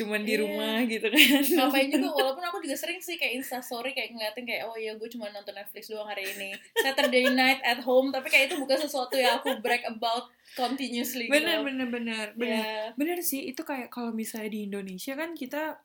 cuman 0.00 0.20
di 0.20 0.32
Iya. 0.32 0.40
rumah 0.40 0.76
gitu 0.84 1.06
kan. 1.06 1.20
ngapain 1.46 1.88
juga 1.88 2.08
walaupun 2.10 2.40
aku 2.42 2.56
juga 2.60 2.74
sering 2.74 2.98
sih 2.98 3.14
kayak 3.14 3.36
instastory 3.36 3.90
kayak 3.90 4.10
ngeliatin 4.10 4.42
kayak 4.42 4.64
oh 4.64 4.74
iya 4.74 4.92
gue 4.92 5.06
cuma 5.06 5.28
nonton 5.28 5.52
Netflix 5.52 5.86
doang 5.86 6.04
hari 6.04 6.24
ini 6.26 6.50
Saturday 6.74 7.28
night 7.30 7.60
at 7.62 7.78
home 7.78 8.08
tapi 8.08 8.26
kayak 8.26 8.48
itu 8.48 8.56
bukan 8.56 8.78
sesuatu 8.78 9.14
yang 9.14 9.36
aku 9.36 9.60
brag 9.60 9.84
about 9.84 10.26
continuously 10.50 11.24
gitu. 11.24 11.32
bener 11.32 11.60
bener 11.60 11.86
bener 11.86 12.26
bener. 12.32 12.58
Ya. 12.58 12.86
Bener 12.92 13.18
sih, 13.20 13.44
itu 13.44 13.60
kayak 13.60 13.86
kalau 13.88 14.10
misalnya 14.10 14.48
di 14.48 14.66
Indonesia 14.66 15.12
kan 15.12 15.30
kita 15.32 15.78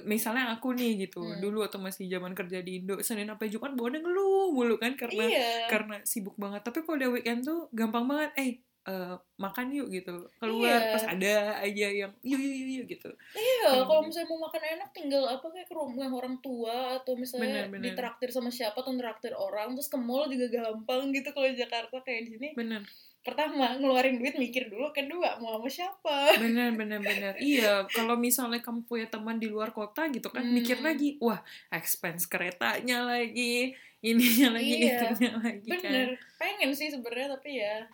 misalnya 0.00 0.52
aku 0.52 0.72
nih 0.72 1.00
gitu, 1.02 1.24
Hmm. 1.24 1.40
dulu 1.40 1.62
atau 1.62 1.78
masih 1.78 2.06
zaman 2.06 2.32
kerja 2.32 2.60
di 2.60 2.78
Indo, 2.78 3.00
Senin 3.00 3.24
sampai 3.26 3.48
Jumat 3.48 3.72
bawaannya 3.72 4.00
ngeluh 4.00 4.52
mulu 4.52 4.76
kan 4.76 4.92
karena 4.94 5.24
iya 5.24 5.64
karena 5.66 5.96
sibuk 6.02 6.36
banget. 6.36 6.60
Tapi 6.60 6.82
kalau 6.82 6.96
udah 6.96 7.10
weekend 7.10 7.40
tuh 7.42 7.66
gampang 7.72 8.04
banget, 8.04 8.30
eh 8.36 8.50
eh, 8.88 9.14
makan 9.36 9.66
yuk 9.70 9.88
gitu. 9.90 10.16
Keluar 10.36 10.80
Iya. 10.80 10.92
pas 10.96 11.04
ada 11.06 11.34
aja 11.60 11.86
yang 11.92 12.12
yuk 12.22 12.36
yuk 12.36 12.54
yuk, 12.56 12.68
yuk 12.74 12.86
gitu. 12.90 13.10
iya 13.34 13.68
Bener. 13.70 13.84
kalau 13.84 14.02
misalnya 14.02 14.28
mau 14.28 14.40
makan 14.42 14.62
enak 14.64 14.88
tinggal 14.90 15.24
apa 15.24 15.46
kayak 15.46 15.68
ke 15.68 15.74
rumah 15.74 16.08
orang 16.10 16.36
tua 16.38 16.76
atau 16.96 17.12
misalnya 17.12 17.68
Bener, 17.68 17.70
bener. 17.70 17.84
ditraktir 17.92 18.28
sama 18.28 18.48
siapa 18.48 18.74
atau 18.76 18.90
traktir 18.94 19.32
orang 19.32 19.72
terus 19.72 19.86
ke 19.86 19.96
mall 19.96 20.24
juga 20.26 20.48
gampang 20.48 21.12
gitu 21.12 21.28
kalau 21.28 21.46
di 21.46 21.56
Jakarta 21.56 22.00
kayak 22.00 22.20
di 22.22 22.30
sini 22.32 22.48
Bener, 22.52 22.80
pertama 23.20 23.76
ngeluarin 23.76 24.16
duit 24.16 24.34
mikir 24.34 24.66
dulu 24.66 24.88
kedua 24.88 25.36
mau 25.36 25.54
sama 25.54 25.68
siapa 25.68 26.16
bener, 26.38 26.72
bener, 26.72 26.96
bener. 26.98 27.34
Iya, 27.44 27.84
kalau 27.86 28.16
misalnya 28.16 28.58
kamu 28.58 28.82
punya 28.82 29.04
teman 29.06 29.36
di 29.36 29.46
luar 29.46 29.68
kota 29.70 30.08
gitu 30.08 30.26
kan, 30.26 30.40
Hmm. 30.40 30.54
mikir 30.54 30.80
lagi, 30.80 31.18
wah 31.18 31.44
expense 31.68 32.24
keretanya 32.24 33.04
lagi, 33.04 33.76
ininya 34.00 34.56
lagi, 34.56 34.74
Iya. 34.80 34.96
itunya 35.04 35.32
lagi 35.36 35.68
kan. 35.68 35.82
bener 35.84 36.08
pengen 36.36 36.70
sih 36.70 36.88
sebenarnya 36.88 37.28
tapi 37.30 37.58
ya 37.58 37.84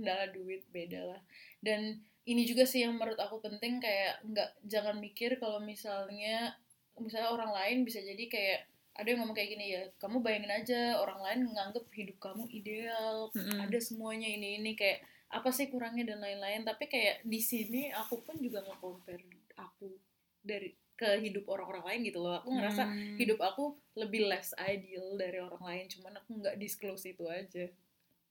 kendala 0.00 0.26
duit 0.32 0.64
beda 0.68 1.00
lah. 1.04 1.20
Dan 1.60 2.00
ini 2.24 2.42
juga 2.44 2.64
sih 2.64 2.80
yang 2.80 2.96
menurut 2.96 3.16
aku 3.16 3.40
penting 3.40 3.78
kayak 3.78 4.24
nggak 4.24 4.50
jangan 4.64 4.96
mikir 4.96 5.36
kalau 5.36 5.60
misalnya 5.60 6.56
misalnya 6.96 7.32
orang 7.32 7.52
lain 7.52 7.76
bisa 7.84 8.00
jadi 8.00 8.24
kayak 8.28 8.60
ada 8.92 9.08
yang 9.08 9.24
ngomong 9.24 9.32
kayak 9.32 9.56
gini 9.56 9.66
ya 9.72 9.82
kamu 9.96 10.20
bayangin 10.20 10.52
aja 10.52 10.80
orang 11.00 11.20
lain 11.24 11.40
nganggep 11.48 11.84
hidup 11.96 12.20
kamu 12.20 12.44
ideal 12.52 13.32
Mm-mm. 13.32 13.56
ada 13.56 13.78
semuanya 13.80 14.28
ini 14.28 14.60
ini 14.60 14.76
kayak 14.76 15.00
apa 15.30 15.48
sih 15.48 15.70
kurangnya? 15.70 16.10
dan 16.10 16.18
lain-lain. 16.20 16.66
Tapi 16.66 16.90
kayak 16.90 17.22
di 17.22 17.38
sini 17.38 17.88
aku 17.94 18.18
pun 18.20 18.34
juga 18.42 18.60
nggak 18.60 18.82
compare 18.82 19.22
aku 19.56 19.94
dari 20.42 20.74
ke 20.98 21.16
hidup 21.16 21.48
orang-orang 21.48 21.86
lain 21.86 22.00
gitu 22.12 22.18
loh. 22.20 22.42
Aku 22.42 22.50
ngerasa 22.52 22.82
Hmm. 22.84 23.16
hidup 23.16 23.40
aku 23.40 23.72
lebih 23.96 24.28
less 24.28 24.52
ideal 24.58 25.16
dari 25.16 25.38
orang 25.40 25.62
lain 25.62 25.84
cuman 25.88 26.12
aku 26.18 26.30
nggak 26.36 26.58
disclose 26.58 27.08
itu 27.08 27.24
aja 27.24 27.70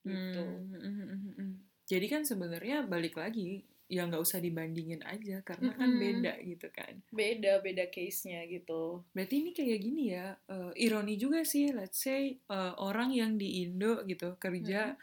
gitu 0.09 0.43
Hmm, 0.43 0.73
hmm, 0.73 0.81
hmm, 0.81 1.07
hmm, 1.07 1.33
hmm. 1.37 1.53
Jadi 1.89 2.05
kan 2.05 2.21
sebenarnya 2.21 2.85
balik 2.85 3.17
lagi 3.17 3.65
ya 3.89 4.05
nggak 4.05 4.21
usah 4.21 4.37
dibandingin 4.37 5.01
aja 5.01 5.41
karena 5.41 5.73
kan 5.73 5.89
beda 5.97 6.37
gitu 6.45 6.69
kan. 6.69 7.01
beda 7.09 7.57
beda 7.65 7.89
case 7.89 8.29
nya 8.29 8.45
gitu 8.45 9.01
Berarti 9.17 9.41
ini 9.41 9.49
kayak 9.49 9.79
gini 9.81 10.13
ya, 10.13 10.37
eh, 10.45 10.71
ironi 10.77 11.17
juga 11.17 11.41
sih. 11.41 11.73
Let's 11.73 12.05
say 12.05 12.37
eh, 12.37 12.73
orang 12.77 13.09
yang 13.09 13.41
di 13.41 13.65
Indo 13.65 14.05
gitu 14.05 14.37
kerja 14.37 14.93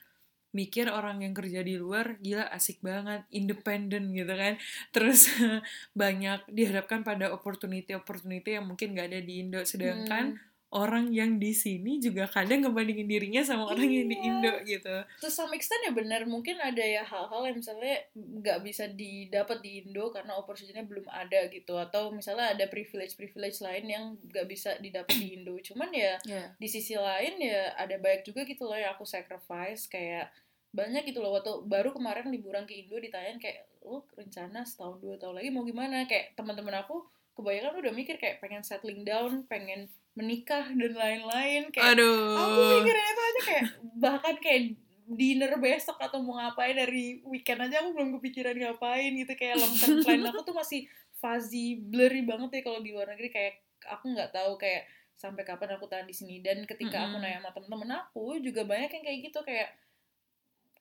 mikir 0.54 0.88
orang 0.88 1.20
yang 1.20 1.36
kerja 1.36 1.60
di 1.60 1.76
luar 1.76 2.16
gila 2.22 2.48
asik 2.48 2.80
banget, 2.80 3.26
independen 3.34 4.14
gitu 4.14 4.32
kan. 4.32 4.54
Terus 4.94 5.28
banyak 6.00 6.46
dihadapkan 6.48 7.02
pada 7.02 7.34
opportunity-opportunity 7.34 8.56
yang 8.56 8.64
mungkin 8.70 8.94
nggak 8.94 9.08
ada 9.10 9.20
di 9.20 9.42
Indo. 9.42 9.60
Sedangkan 9.66 10.38
Hmm. 10.38 10.54
Orang 10.68 11.08
yang 11.08 11.38
di 11.38 11.50
sini 11.50 11.96
juga 11.96 12.26
kadang 12.26 12.58
ngebandingin 12.60 13.06
dirinya 13.06 13.38
sama 13.40 13.66
orang 13.66 13.86
yang 13.86 14.06
di 14.06 14.16
Iya. 14.16 14.26
Indo 14.28 14.52
gitu. 14.64 14.94
to 15.16 15.28
some 15.28 15.50
extent 15.50 15.78
ya 15.80 15.92
benar 15.92 16.24
mungkin 16.24 16.58
ada 16.58 16.80
ya 16.80 17.00
hal-hal 17.00 17.46
yang 17.46 17.56
misalnya 17.56 18.02
nggak 18.12 18.58
bisa 18.60 18.84
didapat 18.88 19.60
di 19.60 19.80
Indo 19.80 20.10
karena 20.10 20.34
opportunity-nya 20.34 20.82
belum 20.82 21.06
ada 21.06 21.46
gitu 21.46 21.74
atau 21.76 22.10
misalnya 22.10 22.50
ada 22.50 22.66
privilege-privilege 22.66 23.60
lain 23.60 23.84
yang 23.86 24.04
nggak 24.24 24.44
bisa 24.44 24.74
didapat 24.76 25.14
di 25.14 25.36
Indo 25.36 25.54
cuman 25.56 25.90
ya 25.90 26.18
Ya. 26.22 26.50
di 26.52 26.66
sisi 26.66 26.94
lain 26.94 27.38
ya 27.38 27.70
ada 27.72 27.94
banyak 27.96 28.24
juga 28.24 28.42
gitu 28.42 28.64
loh 28.64 28.74
yang 28.74 28.90
aku 28.90 29.06
sacrifice 29.06 29.86
kayak 29.86 30.34
banyak 30.70 31.06
gitu 31.06 31.20
loh 31.20 31.32
waktu 31.32 31.62
baru 31.62 31.90
kemarin 31.90 32.28
liburan 32.28 32.64
ke 32.64 32.74
Indo 32.76 32.98
ditanyain 32.98 33.38
kayak 33.38 33.64
lo 33.80 34.02
rencana 34.12 34.60
setahun 34.60 34.98
dua 34.98 35.14
tahun 35.14 35.38
lagi 35.38 35.48
mau 35.48 35.62
gimana 35.62 36.04
kayak 36.04 36.34
teman-teman 36.34 36.74
aku 36.76 37.06
kebanyakan 37.32 37.78
udah 37.78 37.92
mikir 37.92 38.16
kayak 38.16 38.40
pengen 38.40 38.60
settling 38.60 39.00
down 39.00 39.46
pengen 39.46 39.86
menikah 40.16 40.64
dan 40.72 40.92
lain-lain 40.96 41.68
kayak 41.68 41.92
Aduh. 41.92 42.34
aku 42.34 42.60
mikirin 42.80 43.04
itu 43.04 43.22
aja 43.22 43.40
kayak 43.44 43.64
bahkan 44.00 44.34
kayak 44.40 44.62
dinner 45.06 45.52
besok 45.62 46.00
atau 46.02 46.18
mau 46.18 46.40
ngapain 46.40 46.74
dari 46.74 47.22
weekend 47.22 47.62
aja 47.62 47.84
aku 47.84 47.94
belum 47.94 48.18
kepikiran 48.18 48.56
ngapain 48.58 49.12
gitu 49.14 49.32
kayak 49.38 49.60
long 49.60 49.74
term 49.76 50.02
plan 50.02 50.24
aku 50.26 50.40
tuh 50.42 50.56
masih 50.56 50.88
fuzzy 51.20 51.78
blurry 51.78 52.26
banget 52.26 52.58
ya 52.58 52.62
kalau 52.66 52.80
di 52.82 52.90
luar 52.90 53.12
negeri 53.14 53.30
kayak 53.30 53.54
aku 53.86 54.10
nggak 54.16 54.34
tahu 54.34 54.58
kayak 54.58 54.88
sampai 55.16 55.46
kapan 55.46 55.76
aku 55.78 55.88
tahan 55.88 56.04
di 56.04 56.16
sini 56.16 56.44
dan 56.44 56.64
ketika 56.68 57.08
aku 57.08 57.16
Mm-mm. 57.16 57.24
nanya 57.24 57.40
sama 57.40 57.50
temen-temen 57.56 57.90
aku 57.96 58.36
juga 58.40 58.68
banyak 58.68 58.90
yang 58.92 59.04
kayak 59.04 59.18
gitu 59.30 59.40
kayak 59.46 59.68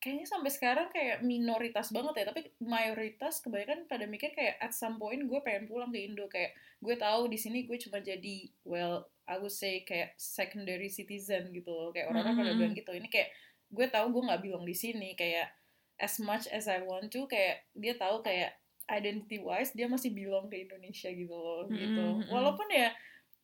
kayaknya 0.05 0.29
sampai 0.29 0.53
sekarang 0.53 0.87
kayak 0.93 1.25
minoritas 1.25 1.89
banget 1.89 2.13
ya 2.21 2.25
tapi 2.29 2.53
mayoritas 2.61 3.41
kebanyakan 3.41 3.89
pada 3.89 4.05
mikir 4.05 4.29
kayak 4.37 4.53
at 4.61 4.69
some 4.69 5.01
point 5.01 5.25
gue 5.25 5.39
pengen 5.41 5.65
pulang 5.65 5.89
ke 5.89 6.05
Indo 6.05 6.29
kayak 6.29 6.53
gue 6.77 6.93
tahu 6.93 7.25
di 7.25 7.41
sini 7.41 7.65
gue 7.65 7.73
cuma 7.81 7.97
jadi 8.05 8.53
well 8.61 9.09
I 9.25 9.41
would 9.41 9.49
say 9.49 9.81
kayak 9.81 10.13
secondary 10.21 10.93
citizen 10.93 11.49
gitu 11.49 11.73
loh 11.73 11.89
kayak 11.89 12.13
orang-orang 12.13 12.37
pada 12.37 12.51
Mhm. 12.53 12.57
bilang 12.61 12.73
gitu 12.77 12.91
ini 12.93 13.09
kayak 13.09 13.33
gue 13.73 13.87
tahu 13.89 14.13
gue 14.13 14.23
nggak 14.29 14.41
belong 14.45 14.61
di 14.69 14.77
sini 14.77 15.17
kayak 15.17 15.49
as 15.97 16.21
much 16.21 16.45
as 16.53 16.69
I 16.69 16.85
want 16.85 17.09
to 17.09 17.25
kayak 17.25 17.65
dia 17.73 17.97
tahu 17.97 18.21
kayak 18.21 18.61
identity 18.85 19.41
wise 19.41 19.73
dia 19.73 19.89
masih 19.89 20.13
belong 20.13 20.53
ke 20.53 20.69
Indonesia 20.69 21.09
gitu 21.09 21.33
loh 21.33 21.65
gitu 21.73 22.21
Mhm. 22.21 22.29
walaupun 22.29 22.69
ya 22.69 22.93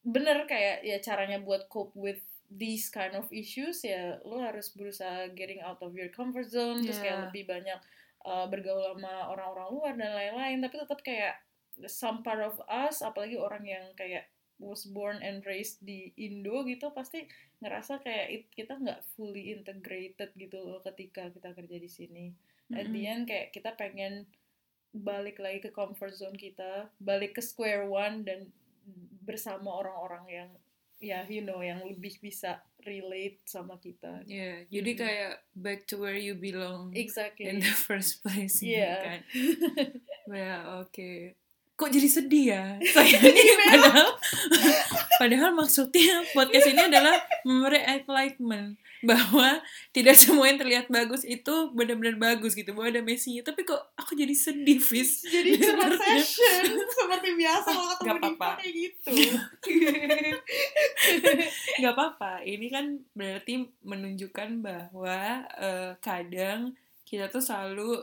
bener 0.05 0.45
kayak 0.45 0.85
ya 0.85 1.01
caranya 1.01 1.41
buat 1.41 1.65
cope 1.73 1.97
with 1.97 2.21
these 2.51 2.91
kind 2.91 3.15
of 3.15 3.31
issues 3.31 3.79
ya 3.81 4.19
lo 4.27 4.43
harus 4.43 4.75
berusaha 4.75 5.31
getting 5.31 5.63
out 5.63 5.79
of 5.79 5.95
your 5.95 6.11
comfort 6.11 6.45
zone 6.45 6.83
terus 6.83 6.99
kayak 6.99 7.15
Yeah. 7.15 7.23
lebih 7.31 7.43
banyak 7.47 7.79
uh, 8.27 8.45
bergaul 8.51 8.91
sama 8.91 9.31
orang-orang 9.31 9.67
luar 9.71 9.93
dan 9.95 10.11
lain-lain 10.11 10.57
tapi 10.59 10.75
tetap 10.77 10.99
kayak 10.99 11.39
some 11.87 12.19
part 12.21 12.43
of 12.43 12.59
us 12.67 12.99
apalagi 12.99 13.39
orang 13.39 13.63
yang 13.63 13.85
kayak 13.95 14.27
was 14.59 14.85
born 14.85 15.17
and 15.25 15.41
raised 15.47 15.81
di 15.81 16.13
Indo 16.19 16.61
gitu 16.67 16.93
pasti 16.93 17.25
ngerasa 17.63 17.97
kayak 17.97 18.27
it- 18.29 18.51
kita 18.53 18.77
nggak 18.77 19.01
fully 19.17 19.49
integrated 19.49 20.29
gitu 20.35 20.61
loh 20.61 20.83
ketika 20.85 21.33
kita 21.33 21.49
kerja 21.55 21.77
di 21.81 21.89
sini. 21.89 22.25
At 22.71 22.87
the 22.87 23.03
end 23.03 23.25
kayak 23.25 23.51
kita 23.51 23.73
pengen 23.73 24.29
balik 24.93 25.41
lagi 25.41 25.65
ke 25.65 25.73
comfort 25.73 26.13
zone 26.13 26.37
kita, 26.37 26.87
balik 27.01 27.35
ke 27.35 27.41
square 27.41 27.83
one 27.83 28.21
dan 28.21 28.53
bersama 29.25 29.81
orang-orang 29.81 30.23
yang 30.29 30.49
ya 31.01 31.25
you 31.25 31.41
know 31.41 31.59
yang 31.59 31.81
lebih 31.81 32.15
bisa 32.17 32.61
relate 32.81 33.41
sama 33.43 33.77
kita. 33.77 34.21
Iya, 34.25 34.65
jadi 34.69 34.91
Mhm. 34.91 34.99
kayak 35.01 35.33
back 35.53 35.79
to 35.85 35.97
where 35.97 36.15
you 36.15 36.33
belong 36.33 36.93
Exactly. 36.93 37.45
in 37.45 37.57
the 37.57 37.73
first 37.75 38.21
place 38.21 38.57
gitu 38.57 38.77
Iya. 38.77 38.93
kan. 39.01 39.19
Ya, 40.31 40.55
oke. 40.79 41.35
Kok 41.75 41.89
jadi 41.89 42.07
sedih 42.07 42.45
ya? 42.53 42.65
Saya 42.93 43.17
ini 43.19 43.41
padahal 43.59 44.09
padahal 45.17 45.51
maksudnya 45.51 46.21
podcast 46.31 46.69
ini 46.69 46.81
adalah 46.87 47.17
memberi 47.41 47.81
enlightenment 47.81 48.77
bahwa 49.01 49.59
tidak 49.91 50.13
semua 50.13 50.45
yang 50.45 50.57
terlihat 50.57 50.85
bagus 50.87 51.23
itu 51.23 51.51
benar-benar 51.73 52.15
bagus 52.17 52.53
gitu. 52.53 52.71
Bahwa 52.71 52.89
ada 52.89 53.01
Messi 53.01 53.41
tapi 53.41 53.63
kok 53.63 53.79
aku 53.97 54.13
jadi 54.13 54.31
sedih, 54.31 54.77
Fis. 54.77 55.23
Jadi 55.33 55.57
curhat 55.57 55.97
session 55.97 56.77
seperti 56.77 57.29
biasa 57.33 57.67
kalau 57.67 57.87
ketemu 57.97 58.05
Gak 58.05 58.15
apa-apa. 58.19 58.49
kayak 58.59 58.73
gitu. 58.75 59.11
nggak 61.81 61.93
apa-apa 61.93 62.31
ini 62.45 62.67
kan 62.69 62.85
berarti 63.13 63.65
menunjukkan 63.81 64.49
bahwa 64.61 65.19
eh, 65.57 65.91
kadang 65.99 66.73
kita 67.03 67.27
tuh 67.27 67.41
selalu 67.41 67.97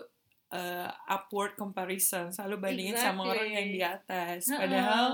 eh, 0.51 0.89
upward 1.09 1.55
comparison 1.55 2.33
selalu 2.33 2.57
bandingin 2.59 2.97
sama 2.97 3.25
Exactly. 3.25 3.33
orang 3.33 3.51
yang 3.53 3.69
di 3.71 3.81
atas 3.83 4.41
padahal 4.49 5.05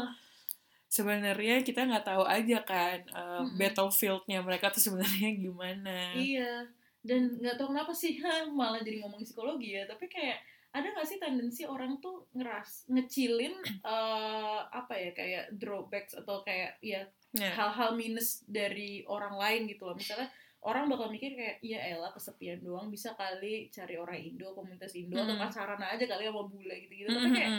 sebenarnya 0.95 1.57
kita 1.61 1.81
nggak 1.83 2.07
tahu 2.07 2.23
aja 2.23 2.59
kan 2.63 2.99
eh, 3.03 3.21
Mm-mm. 3.43 3.59
battlefieldnya 3.59 4.39
mereka 4.41 4.71
tuh 4.71 4.79
sebenarnya 4.81 5.31
gimana 5.45 6.15
Iya, 6.15 6.63
dan 7.03 7.35
nggak 7.37 7.59
tahu 7.59 7.75
kenapa 7.75 7.91
sih 7.93 8.23
ha, 8.23 8.47
malah 8.47 8.79
jadi 8.79 9.03
ngomongin 9.03 9.27
psikologi 9.27 9.75
ya. 9.75 9.85
Tapi 9.85 10.07
kayak 10.07 10.39
ada 10.71 10.87
nggak 10.89 11.05
sih 11.05 11.19
tendensi 11.19 11.63
orang 11.63 11.99
tuh 11.99 12.27
ngeras 12.33 12.87
ngecilin 12.89 13.55
eh, 13.95 14.61
apa 14.71 14.95
ya 14.95 15.11
kayak 15.11 15.45
drawbacks 15.53 16.15
atau 16.15 16.41
kayak 16.41 16.79
ya 16.79 17.03
Ya. 17.35 17.51
hal-hal 17.51 17.99
minus 17.99 18.47
dari 18.47 19.03
orang 19.11 19.35
lain 19.35 19.67
gitu 19.67 19.91
loh. 19.91 19.99
Misalnya 19.99 20.31
orang 20.63 20.87
bakal 20.87 21.11
mikir 21.11 21.35
kayak 21.35 21.59
ya 21.67 21.83
elah 21.83 22.15
kesepian 22.15 22.63
doang 22.63 22.87
bisa 22.87 23.11
kali 23.19 23.67
cari 23.69 23.99
orang 23.99 24.15
Indo 24.15 24.55
komunitas 24.55 24.95
Indo 24.95 25.19
atau 25.19 25.35
Mm. 25.35 25.43
pacaran 25.43 25.83
aja 25.83 26.07
kali 26.07 26.31
sama 26.31 26.47
bule 26.47 26.75
gitu-gitu. 26.87 27.11
Tapi 27.11 27.29
kayak. 27.35 27.53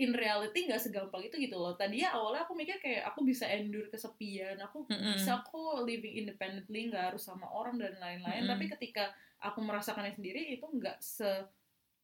In 0.00 0.16
reality 0.16 0.64
nggak 0.64 0.80
segampang 0.80 1.28
itu 1.28 1.36
gitu 1.36 1.60
loh. 1.60 1.76
Tadi 1.76 2.00
ya 2.00 2.16
awalnya 2.16 2.48
aku 2.48 2.56
mikir 2.56 2.80
kayak 2.80 3.04
aku 3.12 3.20
bisa 3.28 3.44
endure 3.44 3.92
kesepian, 3.92 4.56
aku 4.64 4.88
Mm-mm. 4.88 5.20
bisa 5.20 5.44
kok 5.44 5.84
living 5.84 6.24
independently, 6.24 6.88
nggak 6.88 7.12
harus 7.12 7.28
sama 7.28 7.44
orang 7.52 7.76
dan 7.76 8.00
lain-lain. 8.00 8.48
Mm-mm. 8.48 8.52
Tapi 8.56 8.64
ketika 8.80 9.12
aku 9.44 9.60
merasakannya 9.60 10.16
sendiri 10.16 10.56
itu 10.56 10.64
nggak 10.64 10.96
se 11.04 11.28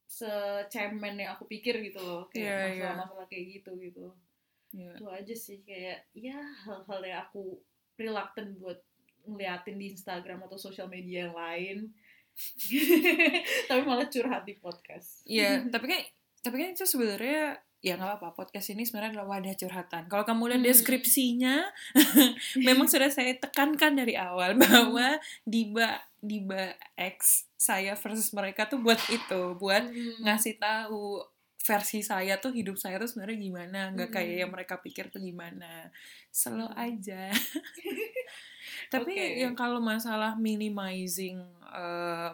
secemen 0.06 1.18
yang 1.18 1.34
aku 1.34 1.48
pikir 1.48 1.80
gitu 1.82 1.98
loh. 1.98 2.28
Iya, 2.30 2.46
Kayak 2.46 2.46
iya. 2.54 2.84
masalah-masalah 2.94 3.26
kayak 3.26 3.44
gitu 3.58 3.72
gitu. 3.80 4.06
Ya. 4.76 4.92
Itu 4.94 5.04
aja 5.08 5.34
sih 5.34 5.58
kayak 5.66 6.06
ya 6.14 6.38
hal-hal 6.68 7.00
yang 7.02 7.20
aku 7.26 7.58
reluctant 7.96 8.54
buat 8.60 8.78
ngeliatin 9.26 9.76
di 9.80 9.90
Instagram 9.90 10.46
atau 10.46 10.60
sosial 10.60 10.86
media 10.86 11.26
yang 11.26 11.34
lain. 11.34 11.78
Tapi 13.68 13.82
malah 13.82 14.06
curhat 14.06 14.44
di 14.46 14.54
podcast. 14.60 15.24
Iya, 15.26 15.64
tapi 15.74 15.88
kan 15.88 16.00
tapi 16.44 16.62
kan 16.62 16.68
itu 16.76 16.86
sebenarnya 16.86 17.58
ya 17.86 17.94
nggak 17.94 18.18
apa-apa 18.18 18.34
podcast 18.34 18.74
ini 18.74 18.82
sebenarnya 18.82 19.14
adalah 19.14 19.38
wadah 19.38 19.54
curhatan. 19.54 20.10
Kalau 20.10 20.24
kamu 20.26 20.42
lihat 20.50 20.58
Hmm. 20.58 20.68
deskripsinya, 20.74 21.56
memang 22.66 22.90
sudah 22.90 23.06
saya 23.08 23.30
tekankan 23.38 23.94
dari 23.94 24.18
awal 24.18 24.58
bahwa 24.58 25.22
Diba 25.46 26.02
Diba 26.18 26.74
X 26.98 27.46
saya 27.54 27.94
versus 27.94 28.34
mereka 28.34 28.66
tuh 28.66 28.82
buat 28.82 28.98
itu, 29.06 29.54
buat 29.54 29.86
Hmm. 29.86 30.26
ngasih 30.26 30.58
tahu 30.58 31.22
versi 31.62 32.02
saya 32.02 32.38
tuh 32.38 32.50
hidup 32.50 32.74
saya 32.74 32.98
tuh 32.98 33.06
sebenarnya 33.06 33.38
gimana, 33.38 33.80
nggak 33.94 34.10
kayak 34.10 34.34
Hmm. 34.34 34.42
yang 34.42 34.50
mereka 34.50 34.74
pikir 34.78 35.06
tuh 35.08 35.22
gimana. 35.22 35.86
Slow 36.34 36.66
aja. 36.74 37.30
Tapi 38.92 39.12
Oke. 39.14 39.42
yang 39.42 39.54
kalau 39.54 39.78
masalah 39.78 40.34
minimizing 40.34 41.38
eh, 41.70 42.30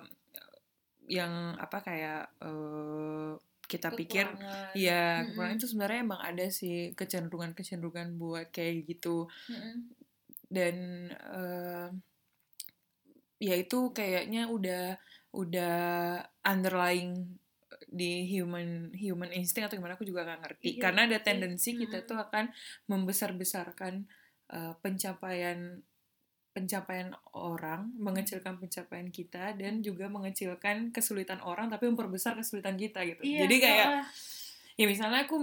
yang 1.08 1.32
apa 1.56 1.78
kayak 1.80 2.24
eh, 2.40 3.32
kita 3.72 3.88
pikir 3.96 4.28
Kekurangan. 4.28 4.76
Iya, 4.76 5.02
itu 5.56 5.66
sebenarnya 5.72 6.00
emang 6.04 6.20
ada 6.20 6.46
sih 6.52 6.92
kecenderungan-kecenderungan 6.92 8.20
buat 8.20 8.52
kayak 8.52 8.84
gitu. 8.84 9.32
Dan 10.52 10.76
eh, 11.08 11.88
ya 13.40 13.54
itu 13.56 13.78
kayaknya 13.96 14.52
udah 14.52 15.00
udah 15.32 15.76
underlying 16.44 17.40
di 17.92 18.24
human 18.28 18.92
human 18.96 19.32
instinct 19.32 19.68
atau 19.68 19.76
gimana 19.80 19.96
aku 19.96 20.04
juga 20.04 20.28
gak 20.28 20.40
ngerti. 20.44 20.76
Iya, 20.76 20.80
Karena 20.84 21.00
ada 21.08 21.18
iya. 21.18 21.24
tendensi 21.24 21.76
kita 21.76 22.04
Mm-mm. 22.04 22.08
tuh 22.08 22.18
akan 22.20 22.44
membesar-besarkan 22.88 23.94
eh, 24.52 24.74
pencapaian 24.84 25.80
pencapaian 26.52 27.16
orang, 27.32 27.88
mengecilkan 27.96 28.60
pencapaian 28.60 29.08
kita 29.08 29.56
dan 29.56 29.80
juga 29.80 30.06
mengecilkan 30.12 30.92
kesulitan 30.92 31.40
orang 31.40 31.72
tapi 31.72 31.88
memperbesar 31.88 32.36
kesulitan 32.36 32.76
kita 32.76 33.02
gitu. 33.08 33.24
Iya, 33.24 33.48
Jadi 33.48 33.56
kayak 33.58 33.88
ya 34.72 34.84
misalnya 34.84 35.24
aku 35.24 35.36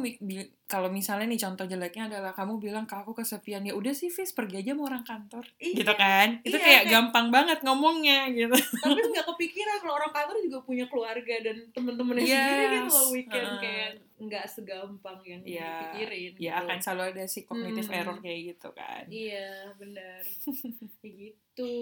kalau 0.66 0.90
misalnya 0.90 1.26
nih 1.26 1.38
contoh 1.40 1.64
jeleknya 1.64 2.08
adalah 2.08 2.32
kamu 2.32 2.58
bilang 2.58 2.84
ke 2.84 2.94
aku 2.94 3.14
kesepian 3.14 3.62
ya 3.62 3.72
udah 3.72 3.92
sih 3.92 4.08
Fis 4.08 4.32
pergi 4.32 4.60
aja 4.60 4.72
sama 4.72 4.84
orang 4.88 5.04
kantor 5.04 5.46
Iya. 5.56 5.76
gitu 5.76 5.94
kan 5.96 6.28
itu 6.42 6.52
Iya, 6.52 6.60
kayak 6.60 6.66
kayak- 6.80 6.90
gampang 6.90 7.28
banget 7.30 7.60
ngomongnya 7.62 8.20
gitu 8.32 8.54
tapi 8.54 9.02
nggak 9.04 9.26
kepikiran 9.28 9.78
kalau 9.80 9.94
orang 9.96 10.10
kantor 10.12 10.36
juga 10.40 10.58
punya 10.62 10.86
keluarga 10.86 11.36
dan 11.40 11.58
temen-temennya 11.70 12.24
Yes. 12.24 12.38
sendiri 12.40 12.66
gitu 12.76 12.90
loh 12.92 13.08
weekend 13.12 13.46
Heeh. 13.46 13.60
kayak 13.60 13.90
nggak 14.20 14.46
segampang 14.48 15.20
yang 15.24 15.42
Iya. 15.42 15.70
dipikirin 15.80 16.32
ya 16.34 16.52
gitu. 16.52 16.60
akan 16.60 16.78
selalu 16.80 17.04
ada 17.08 17.24
si 17.26 17.40
cognitive 17.44 17.88
Hmm. 17.88 17.98
error 18.00 18.18
kayak 18.20 18.40
gitu 18.48 18.70
kan 18.72 19.04
iya 19.08 19.50
benar 19.74 20.22
kayak 21.00 21.14
gitu 21.16 21.76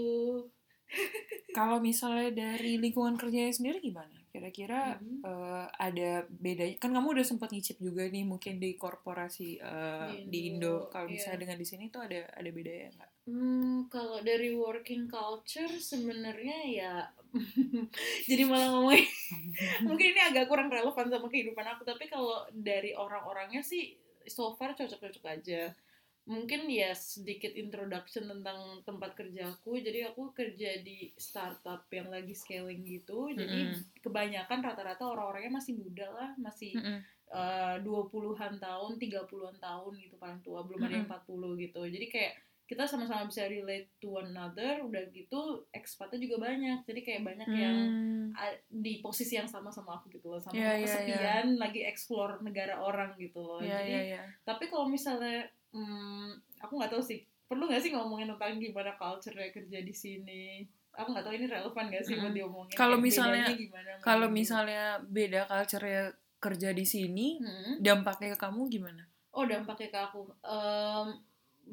kalau 1.52 1.80
misalnya 1.80 2.32
dari 2.34 2.78
lingkungan 2.78 3.16
kerjanya 3.16 3.52
sendiri 3.52 3.80
gimana 3.82 4.16
kira-kira 4.38 4.82
Hmm. 4.98 5.20
eh, 5.26 5.66
ada 5.82 6.10
bedanya 6.30 6.78
kan 6.78 6.94
kamu 6.94 7.18
udah 7.18 7.26
sempat 7.26 7.50
ngicip 7.50 7.82
juga 7.82 8.06
nih 8.06 8.24
mungkin 8.24 8.62
di 8.62 8.78
korporasi 8.78 9.58
eh, 9.58 10.08
Di 10.24 10.30
di 10.30 10.40
Indo, 10.54 10.86
Indo 10.86 10.94
kalau 10.94 11.10
iya. 11.10 11.14
misalnya 11.18 11.40
dengan 11.42 11.58
di 11.58 11.66
sini 11.66 11.84
tuh 11.90 12.02
ada 12.06 12.22
ada 12.32 12.50
bedanya 12.54 12.90
nggak 12.94 13.12
Hmm, 13.28 13.92
kalau 13.92 14.24
dari 14.24 14.56
working 14.56 15.12
culture 15.12 15.68
sebenarnya 15.76 16.58
ya 16.64 16.94
jadi 18.30 18.44
malah 18.48 18.72
ngomongin 18.72 19.04
mungkin 19.88 20.16
ini 20.16 20.22
agak 20.32 20.48
kurang 20.48 20.72
relevan 20.72 21.12
sama 21.12 21.28
kehidupan 21.28 21.68
aku 21.68 21.84
tapi 21.84 22.08
kalau 22.08 22.48
dari 22.56 22.96
orang-orangnya 22.96 23.60
sih 23.60 24.00
so 24.28 24.56
far 24.56 24.76
cocok-cocok 24.80 25.26
aja 25.28 25.76
mungkin 26.28 26.68
ya 26.68 26.92
sedikit 26.92 27.56
introduction 27.56 28.28
tentang 28.28 28.84
tempat 28.84 29.16
kerjaku 29.16 29.80
jadi 29.80 30.12
aku 30.12 30.36
kerja 30.36 30.84
di 30.84 31.16
startup 31.16 31.88
yang 31.90 32.12
lagi 32.12 32.36
scaling 32.36 32.84
gitu 32.84 33.32
jadi 33.32 33.72
Mm-mm. 33.72 34.04
kebanyakan 34.04 34.60
rata-rata 34.60 35.08
orang-orangnya 35.08 35.56
masih 35.56 35.80
muda 35.80 36.08
lah 36.12 36.30
masih 36.36 36.76
Mm-mm. 36.76 37.00
eh, 37.28 37.76
20-an 37.80 38.56
tahun, 38.56 38.92
30-an 38.96 39.58
tahun 39.58 39.94
gitu 40.00 40.16
paling 40.16 40.40
tua, 40.40 40.64
belum 40.64 40.80
ada 40.80 40.96
yang 40.96 41.08
40 41.08 41.60
gitu. 41.60 41.84
Jadi 41.84 42.08
kayak 42.08 42.34
kita 42.68 42.84
sama-sama 42.84 43.28
bisa 43.28 43.48
relate 43.48 43.96
to 44.00 44.12
one 44.12 44.32
another, 44.32 44.84
udah 44.84 45.08
gitu 45.12 45.64
expatnya 45.72 46.20
juga 46.20 46.44
banyak. 46.44 46.84
Jadi 46.84 47.00
kayak 47.00 47.24
banyak 47.24 47.50
yang 47.50 47.78
Hmm. 47.84 48.28
a- 48.32 48.60
di 48.68 49.00
posisi 49.00 49.36
yang 49.36 49.48
sama 49.48 49.72
sama 49.72 50.00
aku 50.00 50.12
gitu 50.12 50.28
loh, 50.28 50.40
sama 50.40 50.56
Iya, 50.56 50.72
iya, 50.72 50.84
kesepian 50.84 51.48
lagi 51.56 51.84
explore 51.84 52.40
negara 52.40 52.80
orang 52.80 53.16
gitu 53.16 53.40
loh. 53.40 53.60
Iya, 53.60 53.76
Jadi 53.76 53.92
iya, 53.92 54.02
iya. 54.16 54.22
tapi 54.44 54.68
kalau 54.68 54.88
misalnya 54.88 55.48
hmm, 55.78 56.30
aku 56.58 56.74
nggak 56.74 56.90
tahu 56.90 57.00
sih, 57.00 57.20
perlu 57.46 57.70
nggak 57.70 57.80
sih 57.80 57.94
ngomongin 57.94 58.34
tentang 58.34 58.58
gimana 58.58 58.98
culture 58.98 59.38
kerja 59.54 59.80
di 59.80 59.94
sini? 59.94 60.66
Aku 60.92 61.14
nggak 61.14 61.24
tahu 61.24 61.34
ini 61.34 61.46
relevan 61.46 61.86
gak 61.88 62.04
sih 62.04 62.18
buat 62.18 62.26
Mm-mm. 62.26 62.36
diomongin. 62.36 62.74
Kalau 62.74 62.98
misalnya- 62.98 63.46
Kalau 64.02 64.28
misalnya 64.28 64.84
beda 65.00 65.46
culture 65.46 66.10
kerja 66.38 66.70
di 66.72 66.82
sini, 66.84 67.38
Hmm. 67.38 67.78
dampaknya 67.78 68.34
ke 68.34 68.40
kamu 68.40 68.66
gimana? 68.68 69.06
Oh 69.32 69.46
dampaknya 69.46 69.88
ke 69.88 70.00
aku. 70.00 70.22
Em, 70.42 71.22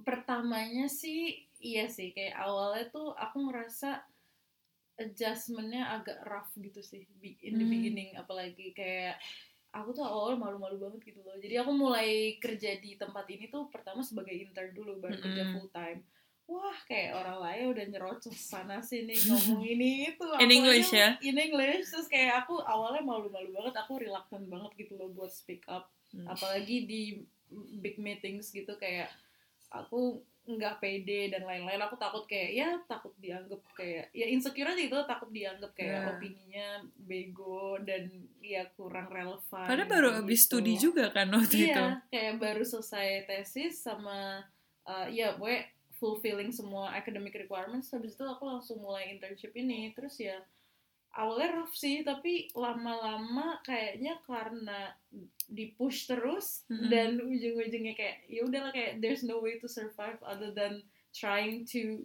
pertamanya 0.04 0.84
sih 0.84 1.40
iya 1.58 1.86
sih 1.86 2.12
kayak 2.12 2.36
awalnya 2.36 2.84
tuh 2.90 3.16
aku 3.16 3.48
ngerasa 3.48 4.04
adjustmentnya 4.94 5.90
agak 5.90 6.22
rough 6.22 6.52
gitu 6.54 6.78
sih 6.80 7.02
in 7.40 7.54
the 7.54 7.64
Hmm. 7.64 7.72
beginning 7.72 8.14
apalagi 8.14 8.70
kayak 8.72 9.18
aku 9.74 9.90
tuh 9.90 10.06
awal 10.06 10.38
malu-malu 10.38 10.78
banget 10.78 11.10
gitu 11.10 11.20
loh. 11.20 11.34
Jadi 11.34 11.54
aku 11.58 11.74
mulai 11.74 12.38
kerja 12.38 12.78
di 12.78 12.94
tempat 12.94 13.26
ini 13.26 13.50
tuh 13.50 13.66
pertama 13.68 14.00
sebagai 14.00 14.30
intern 14.30 14.70
dulu 14.70 15.02
baru 15.02 15.18
kerja 15.18 15.42
Mm-mm. 15.42 15.54
full 15.58 15.68
time. 15.74 16.00
Wah 16.44 16.76
kayak 16.84 17.16
orang 17.16 17.40
lain 17.40 17.62
udah 17.72 17.84
nyerocos 17.88 18.36
sana 18.36 18.78
sini 18.78 19.16
ngomong 19.16 19.64
ini 19.64 19.90
itu. 20.14 20.26
In 20.38 20.50
English 20.52 20.92
aja 20.92 20.96
ya? 20.96 21.10
In 21.26 21.34
English 21.34 21.90
terus 21.90 22.06
kayak 22.06 22.44
aku 22.44 22.62
awalnya 22.62 23.02
malu-malu 23.02 23.50
banget. 23.50 23.74
Aku 23.82 23.98
reluctant 23.98 24.46
banget 24.46 24.70
gitu 24.78 24.94
loh 24.94 25.10
buat 25.10 25.28
speak 25.28 25.66
up 25.66 25.90
Hmm. 26.14 26.30
apalagi 26.30 26.86
di 26.86 27.26
big 27.82 27.98
meetings 27.98 28.54
gitu 28.54 28.78
kayak 28.78 29.10
aku 29.66 30.22
nggak 30.44 30.76
pede 30.76 31.32
dan 31.32 31.42
lain-lain 31.42 31.80
aku 31.80 31.96
takut 31.96 32.24
kayak 32.24 32.50
ya 32.52 32.68
takut 32.84 33.16
dianggap 33.16 33.64
kayak 33.72 34.12
ya 34.12 34.28
insecure 34.28 34.68
aja 34.68 34.76
gitu 34.76 34.98
takut 35.04 35.28
dianggap 35.28 35.72
kayak 35.72 35.92
Yeah. 35.94 36.10
opininya 36.10 36.68
bego 36.98 37.80
dan 37.80 38.12
ya 38.38 38.68
kurang 38.72 39.08
relevan 39.08 39.64
Padahal 39.64 39.88
baru 39.88 40.08
abis 40.20 40.44
gitu. 40.44 40.60
studi 40.60 40.74
juga 40.76 41.08
kan 41.08 41.32
waktu 41.32 41.56
itu. 41.64 41.72
iya 41.72 41.96
kayak 42.06 42.34
baru 42.36 42.60
selesai 42.60 43.24
tesis 43.24 43.80
sama 43.80 44.44
uh, 44.84 45.08
ya 45.08 45.32
gue 45.34 45.64
fulfilling 45.94 46.50
semua 46.50 46.92
academic 46.92 47.32
requirements 47.34 47.88
habis 47.88 48.12
itu 48.12 48.22
aku 48.22 48.44
langsung 48.44 48.76
mulai 48.78 49.08
internship 49.08 49.54
ini 49.54 49.96
terus 49.96 50.20
ya 50.20 50.36
awalnya 51.14 51.62
rough 51.62 51.74
sih 51.74 52.02
tapi 52.02 52.50
lama-lama 52.58 53.62
kayaknya 53.62 54.18
karena 54.26 54.92
di 55.46 55.70
push 55.78 56.10
terus 56.10 56.66
Mm-mm. 56.66 56.90
dan 56.90 57.20
ujung-ujungnya 57.22 57.94
kayak 57.94 58.26
ya 58.26 58.42
udahlah 58.42 58.74
kayak 58.74 58.98
there's 58.98 59.22
no 59.22 59.38
way 59.38 59.56
to 59.62 59.70
survive 59.70 60.18
other 60.26 60.50
than 60.50 60.82
trying 61.14 61.62
to 61.62 62.02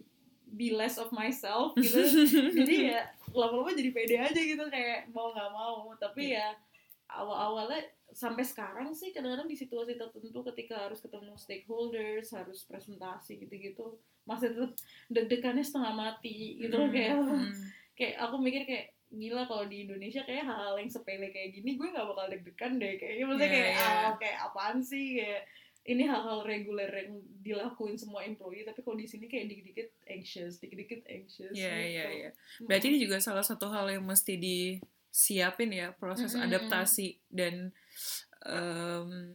be 0.54 0.70
less 0.74 0.98
of 0.98 1.10
myself 1.10 1.74
gitu 1.78 2.02
jadi 2.62 2.74
ya 2.94 3.00
lama-lama 3.34 3.74
jadi 3.74 3.90
pede 3.90 4.16
aja 4.18 4.40
gitu 4.40 4.62
kayak 4.70 5.10
mau 5.10 5.34
nggak 5.34 5.50
mau 5.50 5.90
tapi 5.98 6.34
ya 6.34 6.54
awal-awalnya 7.10 7.90
sampai 8.10 8.42
sekarang 8.42 8.90
sih 8.94 9.10
kadang-kadang 9.14 9.46
di 9.46 9.58
situasi 9.58 9.94
tertentu 9.94 10.42
ketika 10.54 10.86
harus 10.86 11.02
ketemu 11.02 11.34
stakeholders 11.38 12.30
harus 12.34 12.66
presentasi 12.66 13.38
gitu-gitu 13.42 13.98
masih 14.26 14.54
tetap 14.54 14.72
deg-degannya 15.10 15.62
setengah 15.62 15.94
mati 15.94 16.58
gitu 16.58 16.74
loh 16.78 16.90
kayak 16.90 17.18
Mm. 17.18 17.54
kayak 17.98 18.14
aku 18.16 18.36
mikir 18.40 18.62
kayak 18.64 18.86
gila 19.10 19.42
kalau 19.44 19.66
di 19.66 19.84
Indonesia 19.84 20.22
kayak 20.22 20.46
hal-hal 20.46 20.78
yang 20.78 20.86
sepele 20.86 21.28
kayak 21.28 21.50
gini 21.50 21.74
gue 21.74 21.88
nggak 21.90 22.06
bakal 22.06 22.26
deg-degan 22.30 22.78
deh 22.78 22.94
kayaknya 22.94 23.24
maksudnya 23.26 23.48
Iya, 23.48 23.56
kayak 23.58 23.72
iya. 23.74 23.90
ah 23.90 24.12
kayak 24.14 24.38
apaan 24.46 24.78
sih 24.80 25.06
kayak 25.18 25.42
ini 25.80 26.04
hal-hal 26.04 26.44
reguler 26.44 26.86
yang 26.86 27.10
dilakuin 27.40 27.96
semua 27.96 28.22
employee 28.22 28.62
tapi 28.62 28.80
kalau 28.80 28.94
di 28.94 29.08
sini 29.08 29.26
kayak 29.26 29.50
dikit-dikit 29.50 29.88
anxious 30.06 30.60
dikit-dikit 30.60 31.02
anxious 31.08 31.50
Iya, 31.50 31.72
gitu. 31.74 31.90
iya, 31.90 32.06
iya. 32.12 32.30
Berarti 32.62 32.86
ini 32.86 32.98
juga 33.00 33.18
salah 33.18 33.42
satu 33.42 33.66
hal 33.66 33.88
yang 33.88 34.04
mesti 34.04 34.38
disiapin 34.38 35.72
ya, 35.72 35.90
proses 35.90 36.36
Mm-mm. 36.36 36.46
adaptasi 36.46 37.18
dan 37.32 37.72
em, 38.44 39.34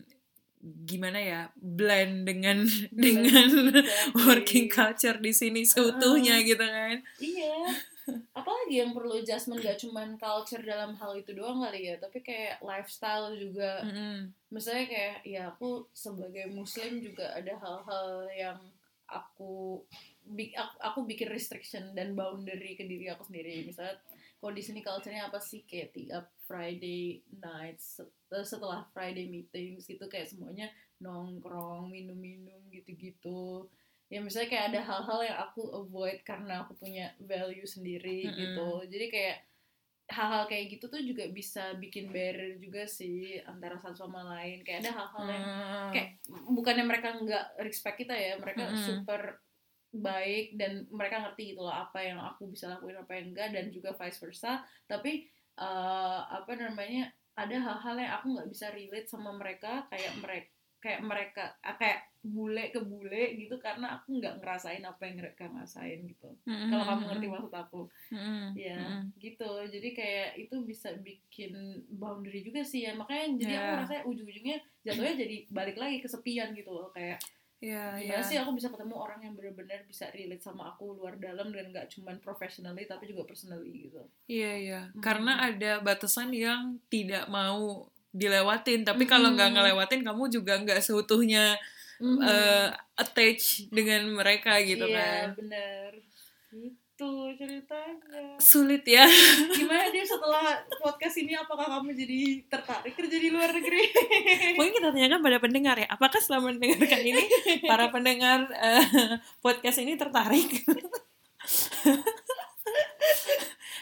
gimana 0.85 1.19
ya, 1.19 1.41
blend 1.57 2.23
dengan 2.23 2.63
dengan 2.93 3.49
exactly. 3.51 4.23
working 4.23 4.67
culture 4.69 5.17
di 5.19 5.29
sini 5.29 5.65
seutuhnya 5.65 6.39
gitu 6.41 6.63
kan. 6.63 7.01
Iya. 7.19 7.57
Apalagi 8.45 8.77
yang 8.77 8.93
perlu 8.93 9.17
adjustment 9.17 9.65
gak 9.65 9.81
cuman 9.81 10.21
culture 10.21 10.61
dalam 10.61 10.93
hal 11.01 11.17
itu 11.17 11.33
doang 11.33 11.65
kali 11.65 11.89
ya, 11.89 11.97
tapi 11.97 12.21
kayak 12.21 12.61
lifestyle 12.61 13.33
juga. 13.33 13.81
Mm-mm. 13.81 14.29
Misalnya 14.53 14.85
kayak 14.85 15.17
ya 15.25 15.49
aku 15.49 15.89
sebagai 15.97 16.45
muslim 16.53 17.01
juga 17.01 17.33
ada 17.33 17.57
hal-hal 17.57 18.29
yang 18.37 18.59
aku 19.09 19.81
aku, 20.29 20.75
aku 20.81 20.99
bikin 21.09 21.33
restriction 21.33 21.93
dan 21.97 22.13
boundary 22.13 22.77
ke 22.77 22.85
diri 22.85 23.09
aku 23.09 23.25
sendiri. 23.25 23.65
Misalnya 23.65 23.97
kalau 24.37 24.53
di 24.53 24.61
sini 24.61 24.85
culture-nya 24.85 25.33
apa 25.33 25.41
sih 25.41 25.65
kayak 25.65 25.97
tiap 25.97 26.29
Friday 26.45 27.25
nights 27.41 27.97
set- 27.97 28.45
setelah 28.45 28.85
Friday 28.93 29.25
meetings 29.25 29.89
gitu 29.89 30.05
kayak 30.05 30.29
semuanya 30.29 30.69
nongkrong, 31.01 31.89
minum-minum 31.89 32.61
gitu-gitu 32.69 33.65
ya 34.05 34.21
misalnya 34.21 34.49
kayak 34.53 34.65
ada 34.73 34.81
hal-hal 34.85 35.19
yang 35.25 35.37
aku 35.41 35.61
avoid 35.73 36.21
karena 36.21 36.61
aku 36.61 36.77
punya 36.77 37.09
value 37.17 37.65
sendiri 37.65 38.29
Mm-mm. 38.29 38.37
gitu 38.37 38.69
jadi 38.89 39.05
kayak 39.09 39.37
hal-hal 40.05 40.45
kayak 40.45 40.77
gitu 40.77 40.85
tuh 40.85 41.01
juga 41.01 41.25
bisa 41.33 41.73
bikin 41.81 42.13
barrier 42.13 42.61
juga 42.61 42.85
sih 42.85 43.41
antara 43.41 43.81
satu 43.81 44.05
sama 44.05 44.21
lain 44.37 44.61
kayak 44.61 44.85
ada 44.85 44.91
hal-hal 44.93 45.25
yang 45.25 45.45
Mm. 45.45 45.89
kayak 45.97 46.09
bukannya 46.53 46.85
mereka 46.85 47.17
nggak 47.17 47.45
respect 47.65 47.97
kita 48.05 48.13
ya 48.13 48.37
mereka 48.37 48.69
Mm-mm. 48.69 48.85
super 48.85 49.41
baik 49.95 50.59
dan 50.59 50.85
mereka 50.91 51.23
ngerti 51.25 51.55
gitu 51.55 51.65
loh 51.65 51.73
apa 51.73 52.03
yang 52.03 52.19
aku 52.21 52.51
bisa 52.51 52.67
lakuin 52.77 52.99
apa 52.99 53.15
yang 53.17 53.33
enggak 53.33 53.49
dan 53.55 53.65
juga 53.73 53.95
vice 53.97 54.19
versa 54.21 54.61
tapi 54.85 55.25
eh, 55.57 56.19
apa 56.29 56.51
namanya 56.53 57.09
ada 57.35 57.57
hal-hal 57.57 57.95
yang 57.97 58.13
aku 58.21 58.25
nggak 58.35 58.49
bisa 58.51 58.69
relate 58.75 59.07
sama 59.09 59.31
mereka 59.33 59.87
kayak 59.89 60.13
mereka 60.21 60.54
kayak 60.85 61.01
mereka 61.01 61.57
ah, 61.65 61.73
kayak 61.73 62.13
bule 62.21 62.69
ke 62.69 62.77
bule 62.77 63.37
gitu 63.37 63.57
karena 63.57 63.97
aku 63.97 64.21
nggak 64.21 64.37
ngerasain 64.37 64.81
apa 64.81 65.01
yang 65.05 65.17
mereka 65.17 65.49
ngerasain 65.49 66.05
gitu 66.05 66.29
Mm-mm. 66.45 66.69
kalau 66.69 66.85
kamu 66.85 67.03
ngerti 67.09 67.25
maksud 67.29 67.53
aku 67.53 67.81
Mm-mm. 68.13 68.53
ya 68.53 68.77
Mm-mm. 68.77 69.01
gitu 69.17 69.49
jadi 69.65 69.89
kayak 69.93 70.29
itu 70.37 70.55
bisa 70.61 70.93
bikin 71.01 71.53
boundary 71.89 72.41
juga 72.41 72.61
sih 72.61 72.85
ya 72.85 72.93
makanya 72.93 73.33
jadi 73.41 73.53
aku 73.57 73.69
Ya. 73.69 73.77
rasanya 73.81 74.03
ujung-ujungnya 74.05 74.57
jatuhnya 74.81 75.13
jadi 75.17 75.35
balik 75.49 75.77
lagi 75.77 75.97
kesepian 76.01 76.53
gitu 76.53 76.69
loh 76.69 76.93
kayak 76.93 77.17
Iya, 77.63 77.97
gimana 77.97 78.19
iya. 78.19 78.29
sih 78.29 78.37
aku 78.37 78.51
bisa 78.53 78.67
ketemu 78.67 78.93
orang 78.99 79.25
yang 79.25 79.33
benar-benar 79.33 79.87
bisa 79.87 80.11
relate 80.11 80.43
sama 80.43 80.75
aku 80.75 80.91
luar 80.91 81.15
dalam 81.17 81.49
dan 81.49 81.71
nggak 81.71 81.87
cuman 81.87 82.19
professionally 82.19 82.83
tapi 82.83 83.07
juga 83.09 83.23
personally 83.25 83.89
gitu 83.89 84.05
Iya, 84.27 84.51
iya. 84.59 84.81
Hmm. 84.91 84.99
Karena 85.01 85.39
ada 85.39 85.79
batasan 85.79 86.35
yang 86.35 86.77
tidak 86.91 87.25
mau 87.31 87.87
dilewatin, 88.15 88.87
tapi 88.87 89.03
kalau 89.03 89.35
nggak 89.35 89.51
ngelewatin 89.59 90.07
kamu 90.07 90.31
juga 90.31 90.55
nggak 90.63 90.79
seutuhnya 90.79 91.59
eh, 91.99 92.67
attach 92.95 93.67
dengan 93.71 94.07
mereka 94.15 94.55
gitu 94.63 94.87
iya 94.87 95.31
kan. 95.31 95.39
bener 95.39 95.91
itu 96.95 97.11
ceritanya 97.35 98.39
Sulit 98.39 98.87
ya. 98.87 99.03
gimana 99.59 99.91
dia 99.91 100.07
setelah 100.07 100.63
podcast 100.79 101.19
ini 101.19 101.35
apakah 101.35 101.67
kamu 101.67 101.91
jadi 101.91 102.19
tertarik 102.47 102.95
kerja 102.95 103.17
di 103.19 103.35
luar 103.35 103.51
negeri 103.51 103.83
Mungkin 104.57 104.73
kita 104.79 104.95
tanyakan 104.95 105.19
pada 105.19 105.37
pendengar 105.43 105.75
ya, 105.75 105.87
apakah 105.91 106.23
selama 106.23 106.55
mendengarkan 106.55 107.03
ini 107.03 107.23
para 107.67 107.91
pendengar 107.91 108.47
eh, 108.55 109.19
podcast 109.43 109.83
ini 109.83 109.99
tertarik? 109.99 110.63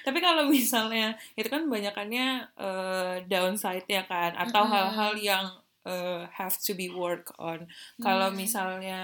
Tapi 0.04 0.20
kalau 0.20 0.44
misalnya 0.48 1.06
itu 1.34 1.48
kan 1.48 1.66
banyakannya 1.66 2.28
eh, 2.56 3.16
downside 3.26 3.88
ya 3.88 4.04
kan, 4.04 4.36
atau 4.36 4.64
hal-hal 4.66 5.14
yang 5.16 5.46
eh, 5.84 6.24
have 6.32 6.56
to 6.58 6.72
be 6.74 6.88
work 6.88 7.32
on. 7.38 7.68
Kalau 7.98 8.28
Hmm. 8.28 8.38
misalnya 8.38 9.00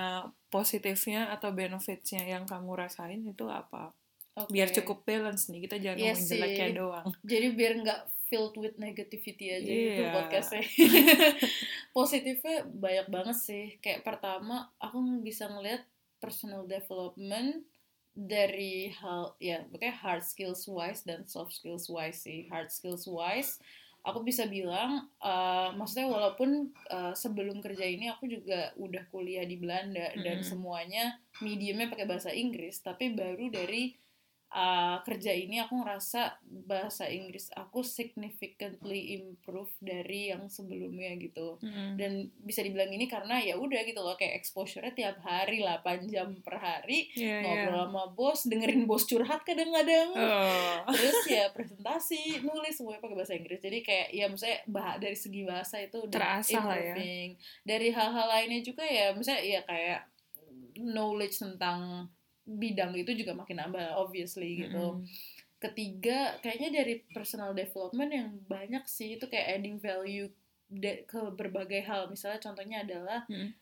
positifnya 0.47 1.27
atau 1.29 1.51
benefitsnya 1.51 2.23
yang 2.23 2.43
kamu 2.43 2.71
rasain 2.77 3.19
itu 3.21 3.45
apa? 3.45 3.91
Oke. 4.35 4.49
Biar 4.49 4.71
cukup 4.71 5.03
balance 5.03 5.47
nih, 5.47 5.67
kita 5.67 5.75
jangan 5.77 5.97
Iya 5.97 6.11
ngomongin 6.11 6.29
jeleknya 6.29 6.67
doang. 6.73 7.07
jadi 7.21 7.47
biar 7.51 7.73
nggak 7.79 8.01
filled 8.25 8.55
with 8.55 8.77
negativity 8.77 9.51
aja 9.51 9.65
gitu 9.65 9.99
Iya. 9.99 10.13
podcastnya 10.13 10.61
positifnya 11.91 12.63
banyak 12.65 13.07
banget 13.09 13.37
sih 13.37 13.65
kayak 13.79 14.05
pertama 14.05 14.69
aku 14.77 15.01
bisa 15.19 15.49
ngeliat 15.49 15.81
personal 16.19 16.63
development 16.63 17.65
dari 18.19 18.91
hal 18.99 19.39
ya 19.39 19.63
pokoknya 19.71 19.95
hard 19.95 20.23
skills 20.27 20.67
wise 20.67 21.07
dan 21.07 21.23
soft 21.23 21.55
skills 21.55 21.87
wise 21.87 22.19
sih 22.27 22.51
hard 22.51 22.67
skills 22.67 23.07
wise 23.07 23.63
aku 24.03 24.23
bisa 24.23 24.43
bilang 24.47 25.07
eh, 25.23 25.69
maksudnya 25.75 26.11
walaupun 26.11 26.71
eh, 26.91 27.13
sebelum 27.15 27.63
kerja 27.63 27.85
ini 27.87 28.11
aku 28.11 28.27
juga 28.27 28.75
udah 28.75 29.07
kuliah 29.07 29.47
di 29.47 29.55
Belanda 29.55 30.11
dan 30.19 30.43
Mm-mm. 30.43 30.47
semuanya 30.47 31.19
mediumnya 31.39 31.87
pakai 31.87 32.07
bahasa 32.07 32.35
Inggris 32.35 32.83
tapi 32.83 33.15
baru 33.15 33.47
dari 33.47 33.95
uh, 34.49 34.97
kerja 35.01 35.29
ini 35.29 35.61
aku 35.61 35.77
ngerasa 35.79 36.41
bahasa 36.65 37.05
Inggris 37.05 37.49
aku 37.53 37.81
significantly 37.81 39.15
improve 39.15 39.69
dari 39.77 40.29
yang 40.29 40.49
sebelumnya 40.49 41.13
gitu 41.15 41.61
Mm-mm. 41.61 41.95
dan 41.95 42.11
bisa 42.39 42.61
dibilang 42.61 42.89
ini 42.89 43.05
karena 43.05 43.37
ya 43.37 43.55
udah 43.55 43.81
gitu 43.83 44.01
loh 44.01 44.13
kayak 44.13 44.37
exposure-nya 44.37 44.91
tiap 44.91 45.17
hari 45.21 45.61
8 45.61 46.09
jam 46.09 46.33
per 46.41 46.57
hari 46.57 47.09
Iya, 47.13 47.41
iya. 47.41 47.41
ngobrol 47.41 47.83
sama 47.85 48.03
bos 48.11 48.39
dengerin 48.45 48.83
bos 48.85 49.05
curhat 49.05 49.41
kadang-kadang 49.43 50.11
Oh. 50.11 50.77
terus 50.91 51.21
ya 51.25 51.49
presentasi 51.49 52.41
nulis 52.41 52.73
semuanya 52.73 52.99
pakai 52.99 53.15
bahasa 53.15 53.33
Inggris 53.33 53.59
jadi 53.59 53.79
kayak 53.79 54.07
ya 54.11 54.25
maksudnya 54.27 54.57
bah 54.65 54.97
dari 54.97 55.15
segi 55.15 55.41
bahasa 55.43 55.77
itu 55.77 55.97
udah 55.99 56.17
Terasah 56.41 56.63
lah 56.63 56.77
ya. 56.77 56.95
dari 57.61 57.89
hal-hal 57.89 58.27
lainnya 58.27 58.61
juga 58.61 58.83
ya 58.83 59.13
misalnya 59.13 59.41
ya 59.41 59.61
kayak 59.63 60.01
knowledge 60.77 61.37
tentang 61.37 62.07
bidang 62.49 62.97
itu 62.97 63.13
juga 63.13 63.37
makin 63.37 63.61
nambah 63.61 63.93
obviously 63.95 64.65
gitu 64.65 64.97
Mm-mm. 64.97 65.05
ketiga 65.57 66.39
kayaknya 66.39 66.81
dari 66.81 67.05
personal 67.11 67.53
development 67.53 68.09
yang 68.09 68.29
banyak 68.47 68.81
sih 68.85 69.15
itu 69.15 69.27
kayak 69.27 69.59
adding 69.59 69.77
value 69.77 70.31
ke 71.05 71.21
berbagai 71.33 71.81
hal 71.81 72.09
misalnya 72.09 72.41
contohnya 72.41 72.81
adalah 72.81 73.21
Mm. 73.25 73.53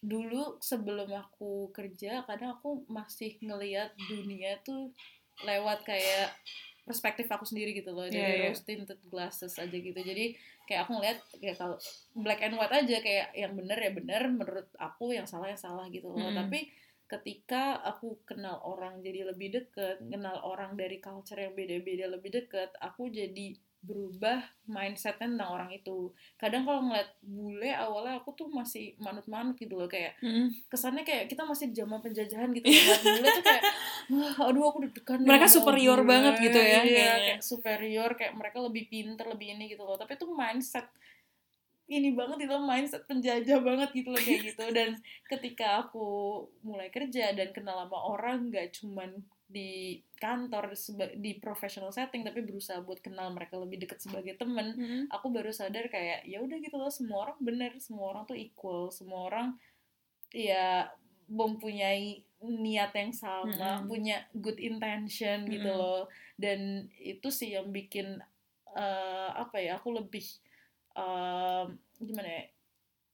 dulu 0.00 0.56
sebelum 0.58 1.12
aku 1.12 1.68
kerja 1.70 2.24
kadang 2.24 2.56
aku 2.56 2.88
masih 2.88 3.36
ngelihat 3.38 3.92
dunia 4.00 4.56
tuh 4.64 4.96
lewat 5.44 5.84
kayak 5.84 6.32
perspektif 6.80 7.28
aku 7.28 7.44
sendiri 7.44 7.76
gitu 7.76 7.92
loh 7.92 8.08
dari 8.08 8.16
Iya, 8.16 8.36
iya. 8.40 8.48
rose 8.48 8.64
tinted 8.64 8.96
glasses 9.12 9.56
aja 9.56 9.76
gitu 9.76 9.92
jadi 9.94 10.32
kayak 10.64 10.88
aku 10.88 10.96
ngeliat 10.96 11.18
kayak 11.36 11.56
kalau 11.60 11.76
black 12.16 12.40
and 12.40 12.56
white 12.56 12.72
aja 12.72 12.96
kayak 12.98 13.28
yang 13.36 13.52
bener 13.52 13.76
ya 13.76 13.92
bener 13.92 14.22
menurut 14.26 14.68
aku 14.80 15.12
yang 15.12 15.28
salah 15.28 15.52
ya 15.52 15.58
salah 15.60 15.84
gitu 15.92 16.08
loh 16.08 16.32
Mm-mm. 16.32 16.38
tapi 16.38 16.72
ketika 17.10 17.82
aku 17.82 18.22
kenal 18.22 18.62
orang 18.62 19.02
jadi 19.02 19.26
lebih 19.34 19.50
deket 19.50 19.98
kenal 20.06 20.38
orang 20.46 20.78
dari 20.78 21.02
culture 21.02 21.42
yang 21.42 21.58
beda-beda 21.58 22.06
lebih 22.06 22.30
deket 22.30 22.70
aku 22.78 23.10
jadi 23.10 23.58
berubah 23.80 24.44
mindsetnya 24.68 25.24
tentang 25.24 25.56
orang 25.56 25.70
itu. 25.72 26.12
Kadang 26.36 26.68
kalau 26.68 26.84
ngeliat 26.84 27.16
bule 27.24 27.72
awalnya 27.72 28.20
aku 28.20 28.36
tuh 28.36 28.52
masih 28.52 28.92
manut-manut 29.00 29.56
gitu 29.56 29.72
loh 29.72 29.88
kayak 29.88 30.20
Mm-mm. 30.20 30.52
kesannya 30.68 31.00
kayak 31.00 31.32
kita 31.32 31.48
masih 31.48 31.72
di 31.72 31.80
zaman 31.80 31.96
penjajahan 32.04 32.52
gitu. 32.52 32.68
Ngeliat 32.76 33.00
bule 33.00 33.28
tuh 33.40 33.44
kayak 33.44 33.64
wah 34.12 34.36
aduh 34.52 34.64
aku 34.68 34.78
deg-degan 34.84 35.24
Mereka 35.24 35.46
sama 35.48 35.54
superior 35.64 36.00
bule." 36.04 36.10
banget 36.12 36.34
gitu 36.44 36.60
ya, 36.60 36.80
iya, 36.84 37.12
kayak 37.24 37.40
superior 37.40 38.10
kayak 38.20 38.36
mereka 38.36 38.58
lebih 38.60 38.84
pinter 38.92 39.24
lebih 39.24 39.56
ini 39.56 39.72
gitu 39.72 39.82
loh. 39.88 39.96
Tapi 39.96 40.12
itu 40.12 40.28
mindset 40.28 40.84
ini 41.90 42.14
banget 42.14 42.46
itu 42.46 42.54
mindset 42.62 43.02
penjajah 43.10 43.58
banget 43.66 43.90
gitu 43.90 44.14
loh 44.14 44.22
kayak 44.22 44.54
gitu 44.54 44.64
dan 44.70 44.94
ketika 45.26 45.82
aku 45.82 46.06
mulai 46.62 46.86
kerja 46.94 47.34
dan 47.34 47.50
kenal 47.50 47.82
sama 47.82 47.98
orang 47.98 48.46
nggak 48.46 48.70
cuman 48.78 49.10
di 49.50 49.98
kantor 50.22 50.70
di 51.18 51.42
professional 51.42 51.90
setting 51.90 52.22
tapi 52.22 52.46
berusaha 52.46 52.78
buat 52.86 53.02
kenal 53.02 53.34
mereka 53.34 53.58
lebih 53.58 53.82
dekat 53.82 53.98
sebagai 53.98 54.38
temen 54.38 54.78
Mm-mm. 54.78 55.02
aku 55.10 55.26
baru 55.34 55.50
sadar 55.50 55.90
kayak 55.90 56.22
ya 56.22 56.38
udah 56.38 56.62
gitu 56.62 56.78
loh 56.78 56.86
semua 56.86 57.26
orang 57.26 57.38
bener 57.42 57.72
semua 57.82 58.14
orang 58.14 58.30
tuh 58.30 58.38
equal 58.38 58.94
semua 58.94 59.26
orang 59.26 59.58
ya 60.30 60.86
mempunyai 61.26 62.22
niat 62.46 62.94
yang 62.94 63.10
sama 63.10 63.82
Mm-mm. 63.82 63.90
punya 63.90 64.22
good 64.38 64.62
intention 64.62 65.50
gitu 65.50 65.66
Mm-mm. 65.66 65.82
loh 65.82 66.06
dan 66.38 66.86
itu 67.02 67.26
sih 67.34 67.58
yang 67.58 67.74
bikin 67.74 68.22
eh, 68.78 69.30
apa 69.34 69.58
ya 69.58 69.82
aku 69.82 69.98
lebih 69.98 70.22
em, 70.92 71.66
gimana 71.98 72.28
ya 72.30 72.44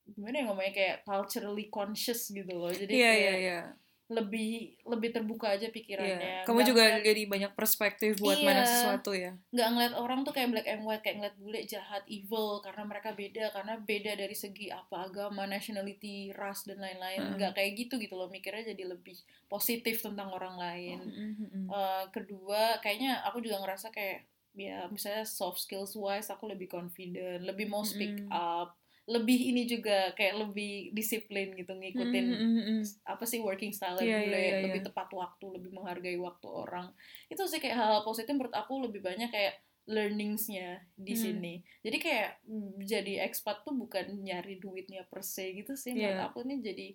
gimana 0.07 0.35
ya 0.35 0.45
ngomongnya 0.45 0.71
kayak 0.73 0.97
culturally 1.03 1.67
conscious 1.67 2.31
gitu 2.31 2.53
loh 2.53 2.71
jadi 2.71 2.89
Iya 2.89 3.11
kayak 3.11 3.19
iya 3.19 3.35
iya. 3.37 3.61
lebih 4.07 4.51
lebih 4.87 5.11
terbuka 5.11 5.51
aja 5.51 5.67
pikirannya 5.67 6.47
Kamu 6.47 6.55
Nggak 6.57 6.69
juga 6.69 6.83
ngeliat- 6.87 7.03
jadi 7.03 7.23
banyak 7.27 7.53
perspektif 7.53 8.11
buat 8.17 8.39
mana 8.39 8.63
Iya. 8.63 8.71
sesuatu 8.71 9.11
ya. 9.13 9.35
nggak 9.51 9.69
ngeliat 9.69 9.95
orang 9.95 10.23
tuh 10.23 10.31
kayak 10.31 10.49
black 10.49 10.69
and 10.69 10.87
white 10.87 11.03
kayak 11.03 11.19
ngeliat 11.19 11.35
bule 11.37 11.59
jahat 11.65 12.07
evil 12.09 12.63
karena 12.63 12.87
mereka 12.87 13.11
beda 13.13 13.51
karena 13.51 13.75
beda 13.77 14.13
dari 14.15 14.37
segi 14.37 14.71
apa 14.71 15.11
agama 15.11 15.43
nationality 15.45 16.31
ras 16.33 16.63
dan 16.63 16.79
lain-lain 16.79 17.19
Mm. 17.21 17.35
nggak 17.35 17.53
kayak 17.53 17.75
gitu 17.77 17.99
gitu 17.99 18.15
loh 18.15 18.31
mikirnya 18.31 18.63
jadi 18.69 18.87
lebih 18.89 19.19
positif 19.45 19.99
tentang 19.99 20.31
orang 20.31 20.55
lain 20.55 20.99
Mm-mm. 21.03 21.67
Eh, 21.67 22.05
kedua 22.11 22.79
kayaknya 22.79 23.27
aku 23.27 23.43
juga 23.43 23.59
ngerasa 23.59 23.91
kayak 23.91 24.23
ya 24.57 24.89
misalnya 24.89 25.29
soft 25.29 25.61
skills 25.61 25.93
wise 25.95 26.33
aku 26.33 26.49
lebih 26.49 26.67
confident 26.67 27.45
lebih 27.45 27.69
mau 27.69 27.85
speak 27.85 28.25
Mm-mm. 28.25 28.33
up 28.33 28.73
lebih 29.07 29.39
ini 29.55 29.71
juga 29.71 30.11
kayak 30.19 30.35
lebih 30.51 30.91
disiplin 30.91 31.55
gitu 31.55 31.71
ngikutin 31.71 32.27
Mm-mm. 32.27 32.81
apa 33.07 33.23
sih 33.23 33.39
working 33.39 33.71
style 33.71 34.01
Iya, 34.03 34.19
iya, 34.27 34.39
iya, 34.59 34.59
lebih 34.67 34.83
iya. 34.83 34.87
tepat 34.91 35.15
waktu 35.15 35.47
lebih 35.61 35.71
menghargai 35.71 36.19
waktu 36.19 36.49
orang 36.51 36.91
itu 37.31 37.39
sih 37.47 37.63
kayak 37.63 37.77
hal, 37.79 37.89
-hal 37.95 38.03
positif 38.03 38.35
menurut 38.35 38.51
aku 38.51 38.83
lebih 38.83 39.05
banyak 39.07 39.31
kayak 39.31 39.63
learningsnya 39.87 40.83
di 40.99 41.15
Hmm. 41.15 41.23
sini 41.23 41.55
jadi 41.87 41.97
kayak 42.03 42.31
mm, 42.51 42.83
jadi 42.83 43.13
expat 43.31 43.63
tuh 43.63 43.79
bukan 43.79 44.11
nyari 44.27 44.59
duitnya 44.59 45.07
per 45.07 45.23
se 45.23 45.55
gitu 45.55 45.79
sih 45.79 45.95
menurut 45.95 46.19
Iya. 46.19 46.27
aku 46.27 46.43
ini 46.43 46.59
jadi 46.59 46.89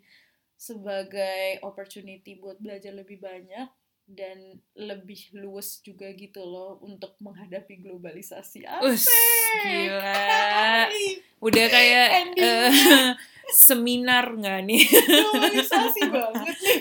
sebagai 0.60 1.63
opportunity 1.63 2.38
buat 2.38 2.60
belajar 2.60 2.91
lebih 2.91 3.17
banyak 3.17 3.65
dan 4.12 4.60
lebih 4.76 5.32
luas 5.34 5.80
juga 5.80 6.12
gitu 6.12 6.43
loh 6.43 6.78
untuk 6.84 7.15
menghadapi 7.19 7.80
globalisasi 7.80 8.67
Asik! 8.67 9.10
gila. 9.63 10.15
Hai, 10.88 11.19
Udah 11.41 11.65
kayak 11.67 12.08
eh, 12.38 12.71
seminar 13.67 14.32
nggak 14.32 14.60
nih? 14.67 14.84
globalisasi 14.86 16.02
banget 16.08 16.56
nih 16.62 16.80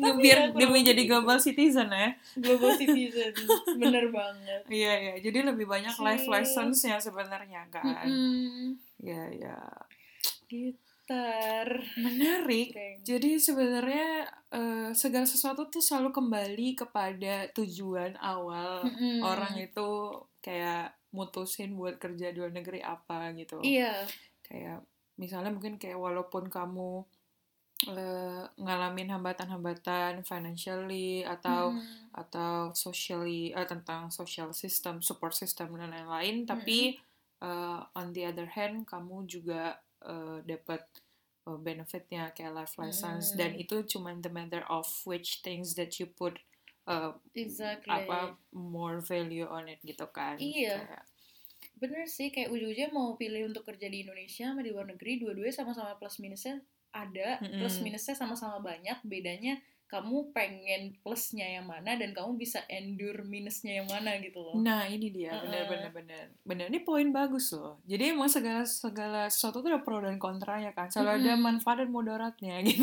Biar 0.22 0.38
ya, 0.50 0.54
demi 0.54 0.82
jadi 0.82 1.02
gitu. 1.04 1.10
global 1.14 1.38
citizen 1.38 1.88
ya. 1.92 2.10
global 2.38 2.72
citizen 2.80 3.32
bener 3.78 4.10
banget 4.10 4.62
Iya 4.66 4.92
iya. 4.98 5.14
Jadi 5.22 5.38
lebih 5.46 5.66
banyak 5.68 5.94
life 6.00 6.26
lessons 6.26 6.82
ya 6.82 6.98
sebenarnya 6.98 7.68
kan. 7.70 8.08
Iya 9.02 9.22
iya. 9.30 9.58
Gitar 11.06 11.68
Menarik. 11.94 12.74
Oke. 12.74 12.88
Jadi 13.06 13.38
sebenarnya 13.38 14.26
eh, 14.50 14.90
segala 14.90 15.22
sesuatu 15.22 15.70
tuh 15.70 15.78
selalu 15.78 16.10
kembali 16.10 16.74
kepada 16.74 17.46
tujuan 17.54 18.18
awal 18.18 18.82
Mm-mm. 18.90 19.22
orang 19.22 19.54
itu 19.62 20.18
kayak 20.42 20.98
mutusin 21.14 21.78
buat 21.78 22.02
kerja 22.02 22.34
di 22.34 22.42
luar 22.42 22.50
negeri 22.50 22.82
apa 22.82 23.30
gitu. 23.38 23.62
iya 23.62 24.02
Kayak 24.42 24.82
misalnya 25.16 25.54
mungkin 25.54 25.78
kayak 25.78 25.96
walaupun 25.96 26.50
kamu 26.50 27.06
eh, 27.86 28.42
ngalamin 28.58 29.14
hambatan-hambatan 29.14 30.26
financially 30.26 31.22
atau 31.22 31.70
Mm. 31.70 32.10
atau 32.16 32.72
socially 32.74 33.54
eh, 33.54 33.68
tentang 33.68 34.10
social 34.10 34.50
system, 34.50 34.98
support 35.04 35.36
system 35.36 35.76
dan 35.78 35.92
lain-lain, 35.94 36.48
tapi 36.48 36.96
eh, 37.38 37.80
on 37.94 38.10
the 38.10 38.24
other 38.26 38.48
hand 38.48 38.88
kamu 38.88 39.28
juga 39.28 39.76
eh, 40.06 40.38
dapat 40.46 40.82
eh, 41.46 41.58
benefitnya 41.58 42.30
kayak 42.32 42.54
life 42.54 42.74
lessons 42.78 43.34
Mm. 43.34 43.36
dan 43.36 43.50
itu 43.58 43.76
cuma 43.90 44.14
the 44.18 44.30
matter 44.30 44.62
of 44.70 44.86
which 45.04 45.42
things 45.42 45.74
that 45.74 45.98
you 45.98 46.06
put 46.06 46.38
eh, 46.86 47.12
exactly 47.34 47.90
apa 47.90 48.38
more 48.54 49.02
value 49.02 49.46
on 49.46 49.66
it 49.66 49.82
gitu 49.82 50.06
kan. 50.14 50.38
Iya. 50.38 50.86
Kayak, 50.86 51.04
bener 51.76 52.08
sih 52.08 52.32
kayak 52.32 52.48
ujung-ujungnya 52.48 52.88
mau 52.94 53.18
pilih 53.20 53.52
untuk 53.52 53.68
kerja 53.68 53.90
di 53.92 54.00
Indonesia 54.06 54.48
sama 54.48 54.64
di 54.64 54.72
luar 54.72 54.88
negeri 54.88 55.20
dua-duanya 55.20 55.52
sama-sama 55.52 55.92
plus 56.00 56.16
minusnya 56.24 56.64
ada 56.94 57.36
Mm-mm. 57.44 57.60
plus 57.60 57.84
minusnya 57.84 58.16
sama-sama 58.16 58.64
banyak 58.64 58.96
bedanya 59.04 59.60
kamu 59.86 60.34
pengen 60.34 60.98
plusnya 60.98 61.46
yang 61.46 61.70
mana 61.70 61.94
dan 61.94 62.10
kamu 62.10 62.34
bisa 62.34 62.58
endure 62.66 63.22
minusnya 63.22 63.78
yang 63.78 63.86
mana 63.86 64.18
gitu 64.18 64.42
loh 64.42 64.58
Nah 64.58 64.82
ini 64.90 65.14
dia 65.14 65.30
benar 65.38 65.70
benar 65.70 65.90
benar 65.94 66.24
benar 66.42 66.64
ini 66.66 66.82
poin 66.82 67.06
bagus 67.14 67.54
loh. 67.54 67.78
Jadi 67.86 68.10
emang 68.10 68.26
segala 68.26 68.66
segala 68.66 69.30
sesuatu 69.30 69.62
tuh 69.62 69.70
ada 69.70 69.80
pro 69.80 70.02
dan 70.02 70.18
kontranya 70.18 70.74
kan. 70.74 70.90
Selalu 70.90 71.22
ada 71.22 71.32
Mm-mm. 71.34 71.42
manfaat 71.46 71.86
dan 71.86 71.90
mudaratnya 71.94 72.58
gitu. 72.66 72.82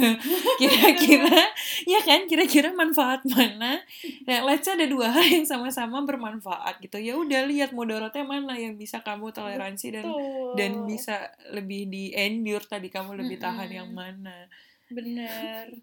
Kira-kira 0.60 1.52
ya 1.92 2.00
kan 2.08 2.24
kira-kira 2.24 2.72
manfaat 2.72 3.28
mana? 3.28 3.84
Nah, 4.24 4.40
let's 4.48 4.64
say 4.64 4.80
ada 4.80 4.88
dua 4.88 5.12
hal 5.12 5.26
yang 5.28 5.44
sama-sama 5.44 6.08
bermanfaat 6.08 6.80
gitu. 6.80 6.98
Ya 7.04 7.20
udah 7.20 7.44
lihat 7.48 7.76
mudaratnya 7.76 8.24
mana 8.24 8.56
yang 8.56 8.80
bisa 8.80 9.04
kamu 9.04 9.36
toleransi 9.36 9.88
dan 9.92 10.06
Tuh. 10.08 10.56
dan 10.56 10.72
bisa 10.88 11.28
lebih 11.52 11.92
di 11.92 12.16
endure 12.16 12.64
tadi 12.64 12.88
kamu 12.88 13.20
lebih 13.20 13.38
tahan 13.44 13.70
yang 13.70 13.90
mana. 13.92 14.48
bener 14.94 15.74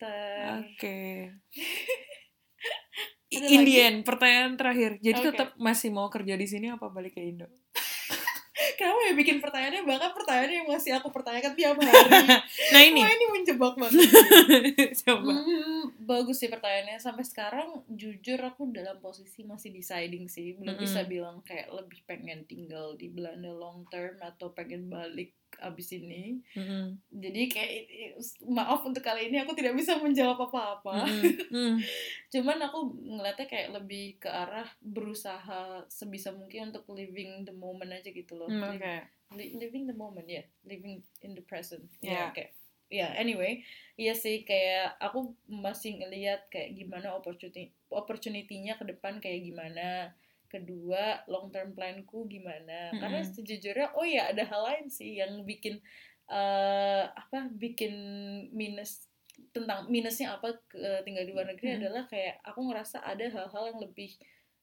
gitar 0.00 0.64
Oke. 0.64 0.98
Ada 3.30 3.46
In 3.46 3.62
the 3.62 3.70
lagi? 3.70 3.86
end, 3.86 3.98
pertanyaan 4.02 4.58
terakhir. 4.58 4.98
Jadi 4.98 5.20
Oke. 5.20 5.26
tetap 5.30 5.48
masih 5.54 5.88
mau 5.88 6.10
kerja 6.10 6.34
di 6.34 6.44
sini 6.44 6.66
apa 6.66 6.90
balik 6.90 7.14
ke 7.14 7.22
Indo? 7.22 7.46
Kenapa 8.76 9.00
ya 9.06 9.14
bikin 9.14 9.38
pertanyaannya 9.38 9.84
bahkan 9.84 10.10
pertanyaan 10.10 10.52
yang 10.52 10.66
masih 10.66 10.90
aku 10.92 11.08
pertanyakan 11.08 11.52
tiap 11.54 11.78
hari. 11.80 12.10
Nah 12.70 12.82
ini, 12.82 13.00
Wah, 13.00 13.12
ini 13.12 13.26
menjebak 13.30 13.74
banget. 13.78 14.02
coba. 15.00 15.30
Hmm, 15.32 15.82
bagus 15.96 16.36
sih 16.38 16.48
pertanyaannya. 16.48 16.98
Sampai 16.98 17.22
sekarang 17.22 17.86
jujur 17.86 18.40
aku 18.40 18.68
dalam 18.68 18.98
posisi 18.98 19.44
masih 19.44 19.70
deciding 19.70 20.26
sih. 20.26 20.58
Belum 20.58 20.74
Mm-mm. 20.74 20.82
bisa 20.82 21.04
bilang 21.04 21.40
kayak 21.40 21.70
lebih 21.70 22.02
pengen 22.04 22.42
tinggal 22.44 22.96
di 22.96 23.08
Belanda 23.08 23.48
long 23.48 23.86
term 23.86 24.18
atau 24.18 24.50
pengen 24.50 24.90
balik 24.90 25.36
abis 25.58 25.98
ini. 25.98 26.38
Mm-mm. 26.54 26.94
Jadi 27.10 27.42
kayak 27.50 27.80
maaf 28.46 28.86
untuk 28.86 29.02
kali 29.02 29.26
ini 29.32 29.42
aku 29.42 29.58
tidak 29.58 29.74
bisa 29.74 29.98
menjawab 29.98 30.38
apa-apa. 30.46 31.06
Mm-mm. 31.08 31.32
Mm. 31.50 31.82
Cuman 32.30 32.62
aku 32.62 32.94
ngeliatnya 32.94 33.50
kayak 33.50 33.74
lebih 33.74 34.22
ke 34.22 34.30
arah 34.30 34.64
berusaha 34.78 35.82
sebisa 35.90 36.30
mungkin 36.30 36.70
untuk 36.70 36.86
living 36.94 37.42
the 37.42 37.50
moment 37.50 37.90
aja 37.90 38.06
gitu 38.06 38.38
loh. 38.38 38.46
Mm, 38.46 38.78
li- 39.34 39.54
living 39.58 39.86
the 39.86 39.94
moment 39.94 40.26
ya 40.26 40.42
living 40.66 41.02
in 41.22 41.34
the 41.34 41.44
present 41.44 41.86
Yeah. 42.02 42.30
ya 42.30 42.34
kayak 42.34 42.50
ya 42.90 43.06
anyway 43.14 43.62
iya 43.94 44.18
sih 44.18 44.42
kayak 44.42 44.98
aku 44.98 45.38
masih 45.46 46.02
ngelihat 46.02 46.50
kayak 46.50 46.74
gimana 46.74 47.14
opportunity 47.14 47.70
opportunity-nya 47.86 48.74
ke 48.74 48.84
depan 48.90 49.22
kayak 49.22 49.46
gimana 49.46 50.10
kedua 50.50 51.22
long 51.30 51.48
term 51.48 51.72
planku 51.72 52.26
gimana 52.26 52.90
karena 52.98 53.22
Mm-mm. 53.22 53.32
sejujurnya 53.32 53.94
oh 53.94 54.02
ya 54.04 54.34
ada 54.34 54.42
hal 54.42 54.62
lain 54.66 54.86
sih 54.90 55.22
yang 55.22 55.46
bikin 55.46 55.78
eh 56.26 57.04
apa 57.06 57.50
bikin 57.54 57.94
minus 58.50 59.06
tentang 59.50 59.88
minusnya 59.88 60.36
apa 60.36 60.52
ke- 60.68 61.02
tinggal 61.02 61.24
di 61.24 61.32
luar 61.32 61.48
negeri 61.48 61.74
Mm. 61.74 61.78
adalah 61.80 62.04
kayak 62.06 62.38
aku 62.44 62.60
ngerasa 62.70 63.02
ada 63.02 63.24
hal-hal 63.24 63.64
yang 63.72 63.80
lebih 63.80 64.14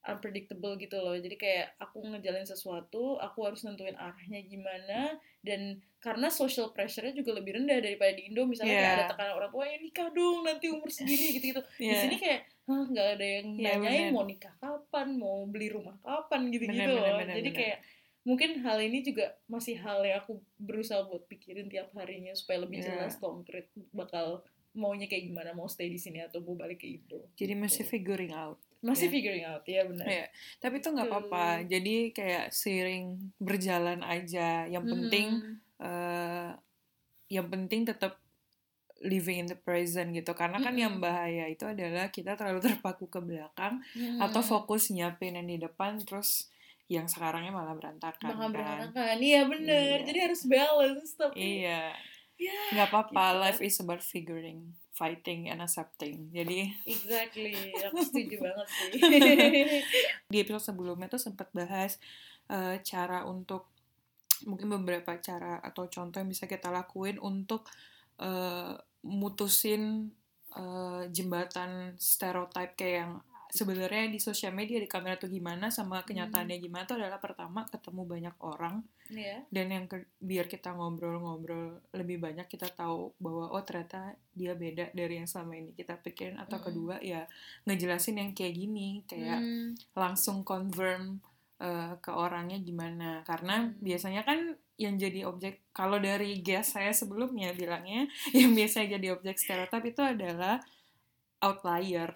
unpredictable 0.04 0.76
gitu 0.76 0.96
loh 0.96 1.14
jadi 1.14 1.36
kayak 1.36 1.66
aku 1.78 2.00
ngejalin 2.02 2.44
sesuatu 2.44 3.18
aku 3.18 3.40
harus 3.44 3.62
nentuin 3.62 3.94
arahnya 3.94 4.40
gimana 4.42 5.00
dan 5.42 5.80
karena 5.98 6.30
social 6.30 6.70
pressure-nya 6.70 7.12
juga 7.12 7.34
lebih 7.34 7.56
rendah 7.56 7.78
daripada 7.78 8.14
di 8.14 8.28
Indo 8.28 8.44
misalnya 8.44 8.74
kayak 8.74 8.86
Yeah. 8.86 8.98
ada 8.98 9.10
tekanan 9.10 9.34
orang 9.36 9.50
tua 9.50 9.64
ya 9.64 9.78
nikah 9.78 10.08
dong 10.10 10.38
nanti 10.42 10.66
umur 10.68 10.90
segini 10.94 11.28
gitu 11.34 11.46
gitu 11.50 11.62
di 11.76 11.86
Iya. 11.86 11.98
sini 12.00 12.16
kayak 12.18 12.42
Hah, 12.64 12.84
nggak 12.86 13.08
ada 13.14 13.26
yang 13.26 13.48
Iya, 13.54 13.68
nanyain 13.74 14.00
bener. 14.04 14.14
mau 14.14 14.26
nikah 14.26 14.54
kapan 14.58 15.08
mau 15.16 15.38
beli 15.46 15.68
rumah 15.68 15.96
kapan 15.98 16.42
gitu 16.50 16.64
gitu 16.64 16.74
Bener, 16.74 16.88
loh 16.90 17.04
bener, 17.18 17.34
jadi 17.34 17.50
bener. 17.50 17.56
kayak 17.58 17.78
mungkin 18.22 18.50
hal 18.60 18.78
ini 18.78 19.00
juga 19.02 19.26
masih 19.46 19.76
hal 19.78 20.04
yang 20.04 20.20
aku 20.20 20.36
berusaha 20.58 21.00
buat 21.02 21.24
pikirin 21.26 21.68
tiap 21.68 21.90
harinya 21.94 22.32
supaya 22.32 22.62
lebih 22.62 22.80
Iya. 22.80 22.92
jelas 22.94 23.16
konkret 23.18 23.66
bakal 23.90 24.44
maunya 24.74 25.06
kayak 25.06 25.26
gimana 25.26 25.52
mau 25.52 25.66
stay 25.66 25.88
di 25.88 25.98
sini 25.98 26.20
atau 26.20 26.38
mau 26.40 26.54
balik 26.54 26.78
ke 26.78 26.88
Indo 26.94 27.32
Jadi 27.34 27.56
masih 27.56 27.82
figuring 27.84 28.30
out. 28.30 28.60
Masih 28.80 29.08
Ya. 29.08 29.12
figuring 29.12 29.44
out, 29.44 29.64
ya 29.66 29.82
benar. 29.84 30.06
Iya, 30.06 30.26
tapi 30.58 30.76
itu 30.78 30.88
nggak 30.88 31.08
apa-apa. 31.08 31.46
Jadi 31.66 31.96
kayak 32.12 32.46
seiring 32.52 33.06
berjalan 33.38 34.02
aja. 34.02 34.66
Yang 34.66 34.86
penting 34.88 35.28
Hmm. 35.34 35.56
eh 35.80 36.50
yang 37.28 37.48
penting 37.48 37.84
tetap 37.84 38.18
living 39.00 39.40
in 39.40 39.48
the 39.48 39.58
present 39.58 40.10
gitu. 40.10 40.32
Karena 40.32 40.58
kan 40.58 40.74
yang 40.74 40.98
Mm-mm. 40.98 41.06
bahaya 41.06 41.46
itu 41.46 41.64
adalah 41.64 42.10
kita 42.10 42.34
terlalu 42.34 42.62
terpaku 42.64 43.06
ke 43.06 43.20
belakang 43.20 43.82
Hmm. 43.94 44.18
atau 44.20 44.42
fokus 44.42 44.90
nyiapin 44.90 45.34
yang 45.34 45.46
di 45.46 45.58
depan 45.58 45.98
terus 46.00 46.50
yang 46.88 47.04
sekarangnya 47.06 47.52
malah 47.52 47.76
berantakan 47.76 48.32
bakal 48.32 48.48
kan. 48.48 48.54
berantakan. 48.56 49.18
Iya 49.20 49.42
bener. 49.46 49.98
Iya. 50.00 50.08
Jadi 50.08 50.20
harus 50.24 50.42
balance 50.46 51.12
tapi. 51.14 51.62
Iya. 51.62 51.94
Ya. 52.38 52.54
Nggak 52.72 52.88
apa-apa, 52.88 53.24
gitu. 53.28 53.42
life 53.42 53.62
is 53.62 53.78
about 53.78 54.00
figuring, 54.00 54.70
fighting 54.98 55.54
and 55.54 55.62
accepting. 55.62 56.34
Jadi 56.34 56.74
Exactly. 56.90 57.54
Aku 57.86 58.02
setuju 58.10 58.42
banget 58.42 58.68
sih. 58.74 58.92
di 60.26 60.38
episode 60.42 60.74
sebelumnya 60.74 61.06
tuh 61.06 61.22
sempat 61.22 61.54
bahas 61.54 62.02
eh, 62.50 62.82
cara 62.82 63.30
untuk 63.30 63.70
mungkin 64.50 64.74
beberapa 64.82 65.18
cara 65.22 65.62
atau 65.62 65.86
contoh 65.86 66.18
yang 66.18 66.30
bisa 66.30 66.50
kita 66.50 66.74
lakuin 66.74 67.22
untuk 67.22 67.70
eh, 68.18 68.74
mutusin 69.06 70.10
eh, 70.58 71.04
jembatan 71.14 71.94
stereotype 72.02 72.74
kayak 72.74 72.96
yang 73.06 73.14
sebenarnya 73.58 74.06
di 74.08 74.20
sosial 74.20 74.52
media 74.52 74.78
di 74.78 74.86
kamera 74.86 75.18
tuh 75.18 75.28
gimana 75.28 75.68
sama 75.68 76.00
kenyataannya 76.02 76.58
gimana 76.58 76.86
tuh 76.86 76.96
adalah 76.96 77.18
pertama 77.18 77.66
ketemu 77.66 78.02
banyak 78.06 78.36
orang 78.40 78.86
Iya. 79.08 79.40
dan 79.48 79.68
yang 79.68 79.86
ke- 79.86 80.12
biar 80.18 80.46
kita 80.46 80.70
ngobrol-ngobrol 80.72 81.80
lebih 81.92 82.20
banyak 82.20 82.46
kita 82.46 82.68
tahu 82.70 83.16
bahwa 83.18 83.50
oh 83.50 83.64
ternyata 83.64 84.00
dia 84.32 84.52
beda 84.54 84.92
dari 84.92 85.18
yang 85.18 85.26
selama 85.26 85.56
ini 85.56 85.72
kita 85.72 85.96
pikirin 85.98 86.36
atau 86.36 86.56
Mm-mm. 86.56 86.68
kedua 86.68 86.96
ya 87.02 87.24
ngejelasin 87.64 88.20
yang 88.20 88.32
kayak 88.32 88.54
gini 88.54 89.02
kayak 89.04 89.40
Hmm. 89.40 89.74
langsung 89.94 90.44
confirm 90.44 91.24
uh, 91.58 91.96
ke 91.98 92.12
orangnya 92.12 92.60
gimana 92.60 93.24
karena 93.24 93.66
Hmm. 93.66 93.80
biasanya 93.80 94.22
kan 94.22 94.40
yang 94.76 94.94
jadi 94.96 95.26
objek 95.26 95.66
kalau 95.72 95.98
dari 95.98 96.38
guest 96.40 96.76
saya 96.76 96.92
sebelumnya 96.92 97.50
bilangnya 97.52 98.06
yang 98.38 98.52
biasanya 98.52 99.00
jadi 99.00 99.16
objek 99.16 99.36
stereotip 99.36 99.88
itu 99.88 100.04
adalah 100.04 100.60
outlier 101.40 102.12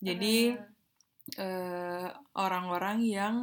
jadi 0.00 0.36
eh, 1.36 2.08
orang-orang 2.34 2.98
yang 3.02 3.36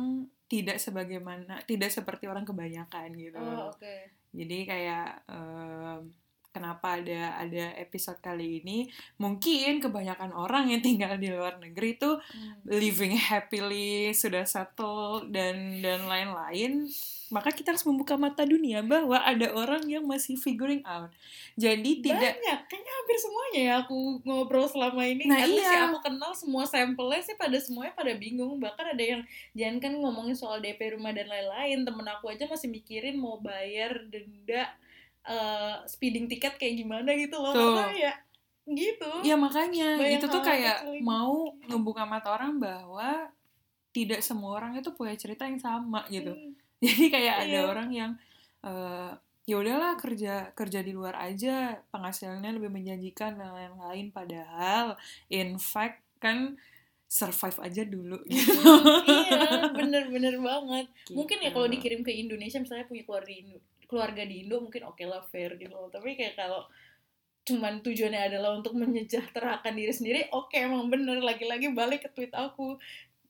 tidak 0.48 0.80
sebagaimana 0.80 1.60
tidak 1.64 1.92
seperti 1.92 2.26
orang 2.26 2.44
kebanyakan 2.44 3.12
gitu 3.14 3.36
Oh, 3.38 3.72
oke. 3.72 3.96
jadi 4.32 4.58
kayak 4.64 5.08
em, 5.28 6.12
kenapa 6.50 6.98
ada 6.98 7.38
ada 7.38 7.66
episode 7.78 8.18
kali 8.18 8.64
ini 8.64 8.88
mungkin 9.16 9.78
kebanyakan 9.78 10.32
orang 10.34 10.72
yang 10.72 10.82
tinggal 10.82 11.14
di 11.16 11.30
luar 11.30 11.60
negeri 11.60 11.96
tuh 11.96 12.18
Hmm. 12.32 12.58
living 12.66 13.14
happily, 13.14 14.10
sudah 14.12 14.42
settle 14.44 15.28
dan 15.30 15.84
dan 15.84 16.08
lain-lain, 16.08 16.88
maka 17.28 17.52
kita 17.52 17.76
harus 17.76 17.84
membuka 17.84 18.16
mata 18.16 18.48
dunia 18.48 18.80
bahwa 18.80 19.20
ada 19.20 19.52
orang 19.52 19.84
yang 19.84 20.08
masih 20.08 20.40
figuring 20.40 20.80
out. 20.88 21.12
Jadi 21.60 22.00
tidak 22.00 22.40
Banyak, 22.40 22.60
kayaknya 22.72 22.94
hampir 22.96 23.18
semuanya 23.20 23.62
ya 23.62 23.74
aku 23.84 23.98
ngobrol 24.24 24.68
selama 24.68 25.04
ini. 25.04 25.28
Nah, 25.28 25.44
At 25.44 25.50
least 25.52 25.68
iya. 25.68 25.76
yang 25.76 25.84
aku 25.92 26.00
kenal 26.08 26.32
semua 26.32 26.64
sampelnya 26.64 27.22
sih 27.24 27.36
pada 27.36 27.58
semuanya 27.60 27.94
pada 27.96 28.14
bingung. 28.16 28.56
Bahkan 28.64 28.86
ada 28.96 29.04
yang 29.04 29.22
jangan 29.52 29.78
kan 29.84 29.94
ngomongin 30.00 30.36
soal 30.40 30.64
DP 30.64 30.96
rumah 30.96 31.12
dan 31.12 31.28
lain-lain. 31.28 31.84
Temen 31.84 32.08
aku 32.08 32.32
aja 32.32 32.48
masih 32.48 32.72
mikirin 32.72 33.20
mau 33.20 33.38
bayar 33.44 34.08
denda 34.08 34.72
eh, 35.28 35.76
speeding 35.88 36.32
tiket 36.32 36.56
kayak 36.56 36.80
gimana 36.80 37.12
gitu 37.16 37.36
loh. 37.36 37.52
Tuh. 37.52 37.76
Karena 37.76 37.96
ya 37.96 38.14
gitu. 38.68 39.12
ya 39.24 39.40
makanya 39.40 39.96
Banyak 39.96 40.20
itu 40.20 40.26
tuh 40.28 40.44
kayak 40.44 40.84
kecil 40.84 41.00
mau 41.00 41.56
ngebuka 41.72 42.04
mata 42.04 42.36
orang 42.36 42.60
bahwa 42.60 43.32
tidak 43.96 44.20
semua 44.20 44.60
orang 44.60 44.76
itu 44.76 44.92
punya 44.92 45.16
cerita 45.16 45.48
yang 45.48 45.58
sama 45.58 46.04
gitu. 46.12 46.36
Hmm. 46.36 46.57
Jadi 46.84 47.06
kayak 47.10 47.36
ada 47.44 47.60
Iya. 47.60 47.62
orang 47.66 47.90
yang 47.90 48.12
eh, 48.62 49.12
ya 49.48 49.56
udahlah 49.56 49.96
kerja 49.96 50.52
kerja 50.52 50.80
di 50.82 50.92
luar 50.92 51.16
aja 51.18 51.80
penghasilannya 51.90 52.52
lebih 52.54 52.68
menjanjikan 52.68 53.40
dan 53.40 53.56
lain-lain 53.56 54.12
padahal 54.12 55.00
in 55.30 55.56
fact 55.56 56.04
kan 56.20 56.60
survive 57.08 57.56
aja 57.64 57.88
dulu 57.88 58.20
gitu. 58.28 58.60
iya, 59.08 59.72
bener-bener 59.72 60.36
banget. 60.38 60.86
Mungkin 61.10 61.38
ya 61.40 61.48
Gitu. 61.48 61.56
kalau 61.56 61.68
dikirim 61.68 62.02
ke 62.04 62.12
Indonesia 62.12 62.60
misalnya 62.60 62.84
punya 62.84 63.08
keluarga 63.08 63.32
di 63.32 63.40
Indo, 63.48 63.58
keluarga 63.88 64.22
di 64.28 64.36
Indo 64.44 64.58
mungkin 64.60 64.84
oke 64.84 65.04
lah 65.08 65.24
fair 65.24 65.56
gitu 65.56 65.72
loh. 65.72 65.88
Tapi 65.88 66.20
kayak 66.20 66.36
kalau 66.36 66.68
cuman 67.48 67.80
tujuannya 67.80 68.28
adalah 68.28 68.60
untuk 68.60 68.76
menyejahterakan 68.76 69.72
diri 69.72 69.94
sendiri, 69.96 70.20
oke 70.36 70.52
emang 70.52 70.92
bener. 70.92 71.24
Lagi-lagi 71.24 71.72
balik 71.72 72.04
ke 72.04 72.10
tweet 72.12 72.36
aku, 72.36 72.76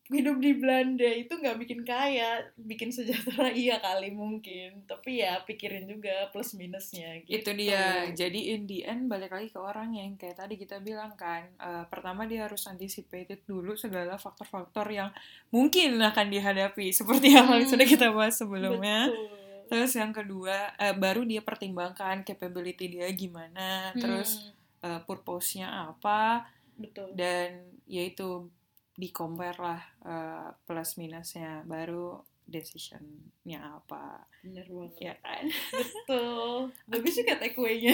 hidup 0.07 0.37
di 0.37 0.51
Belanda 0.53 1.03
itu 1.05 1.29
nggak 1.29 1.57
bikin 1.57 1.81
kaya, 1.81 2.39
bikin 2.55 2.89
sejahtera 2.89 3.51
iya 3.57 3.75
kali 3.77 4.09
mungkin. 4.09 4.83
Tapi 4.83 5.19
ya 5.19 5.41
pikirin 5.41 5.83
juga 5.85 6.27
plus 6.27 6.53
minusnya. 6.53 7.19
Gitu. 7.19 7.37
itu 7.37 7.49
dia 7.57 8.07
jadi 8.09 8.39
in 8.53 8.63
the 8.63 8.83
end 8.83 9.05
balik 9.05 9.29
lagi 9.29 9.47
ke 9.47 9.57
orang 9.57 9.91
yang 9.91 10.15
kayak 10.15 10.37
tadi 10.37 10.55
kita 10.55 10.79
bilang 10.79 11.11
kan 11.13 11.43
eh, 11.53 11.83
pertama 11.85 12.23
dia 12.23 12.43
harus 12.43 12.63
anticipated 12.65 13.43
dulu 13.43 13.73
segala 13.73 14.15
faktor-faktor 14.15 14.87
yang 14.87 15.09
mungkin 15.47 15.97
akan 15.97 16.27
dihadapi 16.27 16.91
seperti 16.99 17.33
yang 17.33 17.47
Hmm. 17.47 17.63
sudah 17.63 17.83
kita 17.83 18.07
bahas 18.09 18.35
sebelumnya 18.35 19.07
Betul. 19.07 19.27
terus 19.67 19.91
yang 19.93 20.11
kedua 20.11 20.71
eh, 20.75 20.93
baru 20.93 21.23
dia 21.23 21.39
pertimbangkan 21.39 22.23
capability 22.23 22.87
dia 22.89 23.07
gimana 23.09 23.91
terus 23.93 24.51
Hmm, 24.77 24.87
eh, 24.87 25.01
purpose-nya 25.03 25.67
apa 25.89 26.47
betul. 26.75 27.11
dan 27.13 27.59
yaitu 27.85 28.47
di 28.97 29.13
compare 29.13 29.59
lah 29.61 29.81
eh, 30.03 30.47
plus 30.65 30.97
minusnya 30.97 31.61
baru 31.69 32.17
decision-nya 32.47 33.59
apa 33.59 34.23
Bener 34.41 34.63
banget. 34.65 34.91
ya 35.03 35.13
kan 35.19 35.43
Betul. 35.75 36.71
Bagus 36.91 37.13
juga 37.19 37.35
takeaway-nya. 37.37 37.93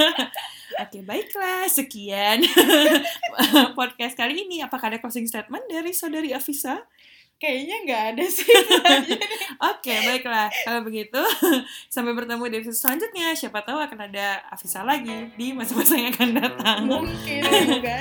Oke, 0.82 1.04
baiklah. 1.04 1.68
Sekian 1.68 2.40
podcast 3.78 4.16
kali 4.16 4.48
ini. 4.48 4.64
Apakah 4.64 4.88
ada 4.88 4.98
closing 4.98 5.28
statement 5.28 5.68
dari 5.68 5.92
saudari 5.92 6.32
Afisa? 6.32 6.80
Kayaknya 7.38 7.76
nggak 7.86 8.02
ada 8.14 8.24
sih. 8.26 8.50
Oke, 9.62 9.94
baiklah. 9.94 10.48
Kalau 10.64 10.80
begitu, 10.82 11.22
sampai 11.86 12.16
bertemu 12.16 12.44
di 12.50 12.56
episode 12.58 12.78
selanjutnya. 12.80 13.36
Siapa 13.36 13.62
tahu 13.62 13.78
akan 13.78 14.10
ada 14.10 14.42
Afisa 14.48 14.82
lagi 14.82 15.28
di 15.36 15.52
masa-masa 15.54 15.94
yang 15.94 16.10
akan 16.16 16.30
datang. 16.34 16.80
Mungkin, 16.88 17.42
semoga 17.46 17.96